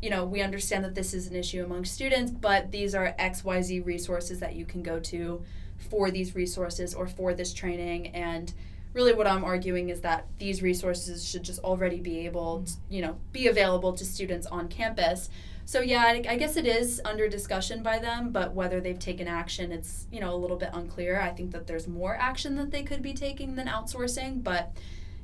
you 0.00 0.08
know, 0.08 0.24
we 0.24 0.42
understand 0.42 0.84
that 0.84 0.94
this 0.94 1.12
is 1.12 1.26
an 1.26 1.34
issue 1.34 1.64
among 1.64 1.84
students, 1.84 2.30
but 2.30 2.70
these 2.70 2.94
are 2.94 3.12
XYZ 3.18 3.84
resources 3.84 4.38
that 4.38 4.54
you 4.54 4.64
can 4.64 4.84
go 4.84 5.00
to 5.00 5.42
for 5.90 6.12
these 6.12 6.36
resources 6.36 6.94
or 6.94 7.08
for 7.08 7.34
this 7.34 7.52
training. 7.52 8.06
And 8.14 8.54
really, 8.92 9.12
what 9.12 9.26
I'm 9.26 9.44
arguing 9.44 9.88
is 9.88 10.00
that 10.00 10.26
these 10.38 10.62
resources 10.62 11.28
should 11.28 11.42
just 11.42 11.60
already 11.60 12.00
be 12.00 12.26
able, 12.26 12.64
to, 12.64 12.72
you 12.88 13.02
know, 13.02 13.16
be 13.32 13.46
available 13.46 13.92
to 13.92 14.04
students 14.04 14.46
on 14.46 14.68
campus. 14.68 15.30
So 15.70 15.80
yeah, 15.80 16.02
I, 16.02 16.24
I 16.28 16.36
guess 16.36 16.56
it 16.56 16.66
is 16.66 17.00
under 17.04 17.28
discussion 17.28 17.82
by 17.84 18.00
them, 18.00 18.30
but 18.30 18.54
whether 18.54 18.80
they've 18.80 18.98
taken 18.98 19.28
action, 19.28 19.70
it's 19.70 20.08
you 20.10 20.18
know 20.18 20.34
a 20.34 20.36
little 20.36 20.56
bit 20.56 20.70
unclear. 20.72 21.20
I 21.20 21.30
think 21.30 21.52
that 21.52 21.68
there's 21.68 21.86
more 21.86 22.16
action 22.16 22.56
that 22.56 22.72
they 22.72 22.82
could 22.82 23.02
be 23.02 23.12
taking 23.12 23.54
than 23.54 23.68
outsourcing, 23.68 24.42
but 24.42 24.72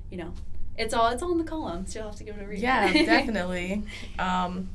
you 0.09 0.19
know, 0.19 0.33
it's 0.79 0.95
all 0.95 1.09
it's 1.09 1.21
all 1.21 1.33
in 1.33 1.39
the 1.39 1.45
column, 1.45 1.85
so 1.87 1.99
you'll 1.99 2.09
have 2.11 2.19
to 2.19 2.25
give 2.25 2.37
it 2.37 2.45
a 2.45 2.47
read. 2.47 2.61
Yeah, 2.61 2.93
definitely. 2.93 3.83
Um, 4.21 4.69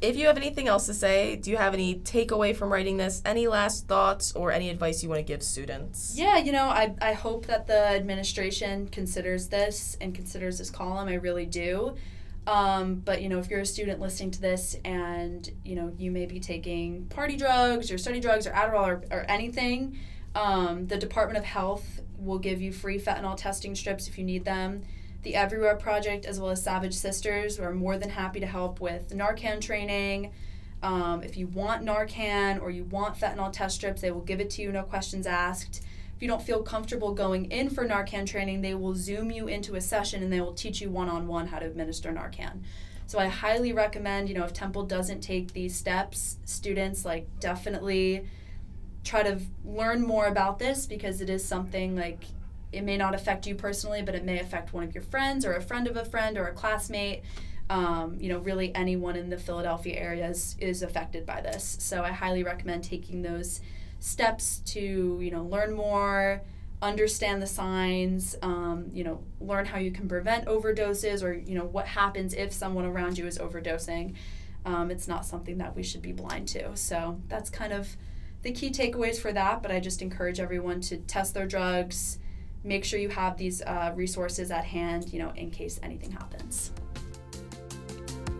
if 0.00 0.16
you 0.16 0.26
have 0.26 0.36
anything 0.36 0.68
else 0.68 0.86
to 0.86 0.94
say, 0.94 1.36
do 1.36 1.50
you 1.50 1.56
have 1.56 1.74
any 1.74 1.96
takeaway 1.96 2.54
from 2.54 2.72
writing 2.72 2.96
this? 2.96 3.22
Any 3.24 3.48
last 3.48 3.88
thoughts 3.88 4.32
or 4.32 4.52
any 4.52 4.70
advice 4.70 5.02
you 5.02 5.08
want 5.08 5.18
to 5.18 5.24
give 5.24 5.42
students? 5.42 6.12
Yeah, 6.14 6.38
you 6.38 6.52
know, 6.52 6.64
I, 6.64 6.94
I 7.00 7.12
hope 7.12 7.46
that 7.46 7.66
the 7.66 7.86
administration 7.86 8.88
considers 8.88 9.48
this 9.48 9.96
and 10.00 10.14
considers 10.14 10.58
this 10.58 10.70
column. 10.70 11.08
I 11.08 11.14
really 11.14 11.46
do. 11.46 11.96
Um, 12.46 12.96
but, 12.96 13.22
you 13.22 13.28
know, 13.28 13.38
if 13.38 13.50
you're 13.50 13.60
a 13.60 13.66
student 13.66 14.00
listening 14.00 14.30
to 14.32 14.40
this 14.40 14.76
and, 14.84 15.50
you 15.64 15.74
know, 15.74 15.92
you 15.98 16.10
may 16.10 16.26
be 16.26 16.38
taking 16.38 17.06
party 17.06 17.36
drugs 17.36 17.90
or 17.90 17.98
study 17.98 18.20
drugs 18.20 18.46
or 18.46 18.52
Adderall 18.52 18.86
or, 18.86 19.04
or 19.10 19.24
anything, 19.28 19.98
um, 20.34 20.86
the 20.86 20.96
Department 20.96 21.38
of 21.38 21.44
Health 21.44 22.00
will 22.18 22.38
give 22.38 22.60
you 22.60 22.72
free 22.72 23.00
fentanyl 23.00 23.36
testing 23.36 23.74
strips 23.74 24.06
if 24.06 24.16
you 24.16 24.24
need 24.24 24.44
them. 24.44 24.82
The 25.26 25.34
Everywhere 25.34 25.74
Project, 25.74 26.24
as 26.24 26.38
well 26.38 26.50
as 26.50 26.62
Savage 26.62 26.94
Sisters, 26.94 27.58
We're 27.58 27.72
more 27.72 27.98
than 27.98 28.10
happy 28.10 28.38
to 28.38 28.46
help 28.46 28.80
with 28.80 29.10
Narcan 29.10 29.60
training. 29.60 30.30
Um, 30.84 31.24
if 31.24 31.36
you 31.36 31.48
want 31.48 31.84
Narcan 31.84 32.62
or 32.62 32.70
you 32.70 32.84
want 32.84 33.18
fentanyl 33.18 33.52
test 33.52 33.74
strips, 33.74 34.00
they 34.00 34.12
will 34.12 34.20
give 34.20 34.38
it 34.38 34.50
to 34.50 34.62
you, 34.62 34.70
no 34.70 34.84
questions 34.84 35.26
asked. 35.26 35.82
If 36.14 36.22
you 36.22 36.28
don't 36.28 36.40
feel 36.40 36.62
comfortable 36.62 37.12
going 37.12 37.50
in 37.50 37.70
for 37.70 37.84
Narcan 37.84 38.24
training, 38.24 38.60
they 38.60 38.76
will 38.76 38.94
Zoom 38.94 39.32
you 39.32 39.48
into 39.48 39.74
a 39.74 39.80
session 39.80 40.22
and 40.22 40.32
they 40.32 40.40
will 40.40 40.54
teach 40.54 40.80
you 40.80 40.90
one 40.90 41.08
on 41.08 41.26
one 41.26 41.48
how 41.48 41.58
to 41.58 41.66
administer 41.66 42.12
Narcan. 42.12 42.60
So 43.08 43.18
I 43.18 43.26
highly 43.26 43.72
recommend, 43.72 44.28
you 44.28 44.36
know, 44.36 44.44
if 44.44 44.52
Temple 44.52 44.84
doesn't 44.84 45.22
take 45.22 45.52
these 45.52 45.74
steps, 45.74 46.36
students 46.44 47.04
like 47.04 47.26
definitely 47.40 48.28
try 49.02 49.24
to 49.24 49.40
learn 49.64 50.06
more 50.06 50.26
about 50.26 50.60
this 50.60 50.86
because 50.86 51.20
it 51.20 51.28
is 51.28 51.44
something 51.44 51.96
like 51.96 52.22
it 52.72 52.82
may 52.82 52.96
not 52.96 53.14
affect 53.14 53.46
you 53.46 53.54
personally, 53.54 54.02
but 54.02 54.14
it 54.14 54.24
may 54.24 54.38
affect 54.38 54.72
one 54.72 54.84
of 54.84 54.94
your 54.94 55.02
friends 55.02 55.44
or 55.44 55.54
a 55.54 55.62
friend 55.62 55.86
of 55.86 55.96
a 55.96 56.04
friend 56.04 56.36
or 56.36 56.46
a 56.46 56.52
classmate. 56.52 57.22
Um, 57.68 58.16
you 58.20 58.28
know, 58.28 58.38
really 58.38 58.72
anyone 58.74 59.16
in 59.16 59.28
the 59.28 59.38
Philadelphia 59.38 59.96
area 59.96 60.28
is, 60.28 60.56
is 60.60 60.82
affected 60.82 61.26
by 61.26 61.40
this. 61.40 61.76
So 61.80 62.04
I 62.04 62.10
highly 62.12 62.44
recommend 62.44 62.84
taking 62.84 63.22
those 63.22 63.60
steps 63.98 64.60
to, 64.66 65.18
you 65.20 65.30
know, 65.30 65.42
learn 65.42 65.74
more, 65.74 66.42
understand 66.82 67.42
the 67.42 67.46
signs, 67.46 68.36
um, 68.42 68.90
you 68.92 69.02
know, 69.02 69.22
learn 69.40 69.66
how 69.66 69.78
you 69.78 69.90
can 69.90 70.08
prevent 70.08 70.46
overdoses 70.46 71.22
or, 71.22 71.32
you 71.32 71.56
know, 71.56 71.64
what 71.64 71.86
happens 71.86 72.34
if 72.34 72.52
someone 72.52 72.84
around 72.84 73.18
you 73.18 73.26
is 73.26 73.38
overdosing. 73.38 74.14
Um, 74.64 74.90
it's 74.90 75.08
not 75.08 75.24
something 75.24 75.58
that 75.58 75.74
we 75.74 75.82
should 75.82 76.02
be 76.02 76.12
blind 76.12 76.48
to. 76.48 76.76
So 76.76 77.20
that's 77.28 77.50
kind 77.50 77.72
of 77.72 77.96
the 78.42 78.52
key 78.52 78.70
takeaways 78.70 79.18
for 79.18 79.32
that. 79.32 79.62
But 79.62 79.70
I 79.70 79.80
just 79.80 80.02
encourage 80.02 80.38
everyone 80.38 80.80
to 80.82 80.98
test 80.98 81.34
their 81.34 81.46
drugs, 81.46 82.18
make 82.66 82.84
sure 82.84 82.98
you 82.98 83.08
have 83.08 83.36
these 83.38 83.62
uh, 83.62 83.92
resources 83.94 84.50
at 84.50 84.64
hand, 84.64 85.12
you 85.12 85.20
know, 85.20 85.32
in 85.36 85.50
case 85.50 85.78
anything 85.82 86.10
happens. 86.10 86.72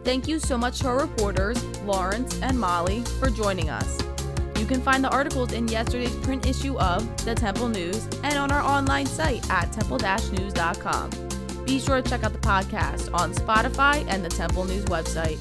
Thank 0.04 0.28
you 0.28 0.38
so 0.38 0.58
much 0.58 0.80
to 0.80 0.88
our 0.88 1.00
reporters, 1.00 1.62
Lawrence 1.80 2.40
and 2.42 2.58
Molly, 2.58 3.02
for 3.18 3.30
joining 3.30 3.70
us. 3.70 3.98
You 4.58 4.66
can 4.66 4.80
find 4.80 5.02
the 5.02 5.10
articles 5.10 5.52
in 5.52 5.68
yesterday's 5.68 6.14
print 6.16 6.46
issue 6.46 6.78
of 6.78 7.24
the 7.24 7.34
Temple 7.34 7.68
News 7.68 8.06
and 8.22 8.38
on 8.38 8.50
our 8.50 8.62
online 8.62 9.06
site 9.06 9.48
at 9.50 9.72
temple-news.com. 9.72 11.10
Be 11.64 11.80
sure 11.80 12.00
to 12.00 12.08
check 12.08 12.22
out 12.22 12.32
the 12.32 12.38
podcast 12.38 13.12
on 13.12 13.32
Spotify 13.34 14.04
and 14.08 14.24
the 14.24 14.28
Temple 14.28 14.64
News 14.64 14.84
website. 14.86 15.38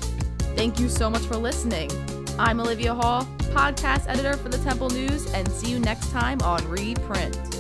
Thank 0.56 0.80
you 0.80 0.90
so 0.90 1.10
much 1.10 1.22
for 1.24 1.38
listening. 1.38 1.92
I'm 2.38 2.60
Olivia 2.60 2.94
Hall, 2.94 3.24
podcast 3.54 4.08
editor 4.08 4.36
for 4.36 4.50
the 4.50 4.58
Temple 4.58 4.90
News, 4.90 5.32
and 5.34 5.48
see 5.52 5.72
you 5.72 5.80
next 5.80 6.12
time 6.12 6.42
on 6.42 6.68
Reprint. 6.68 7.55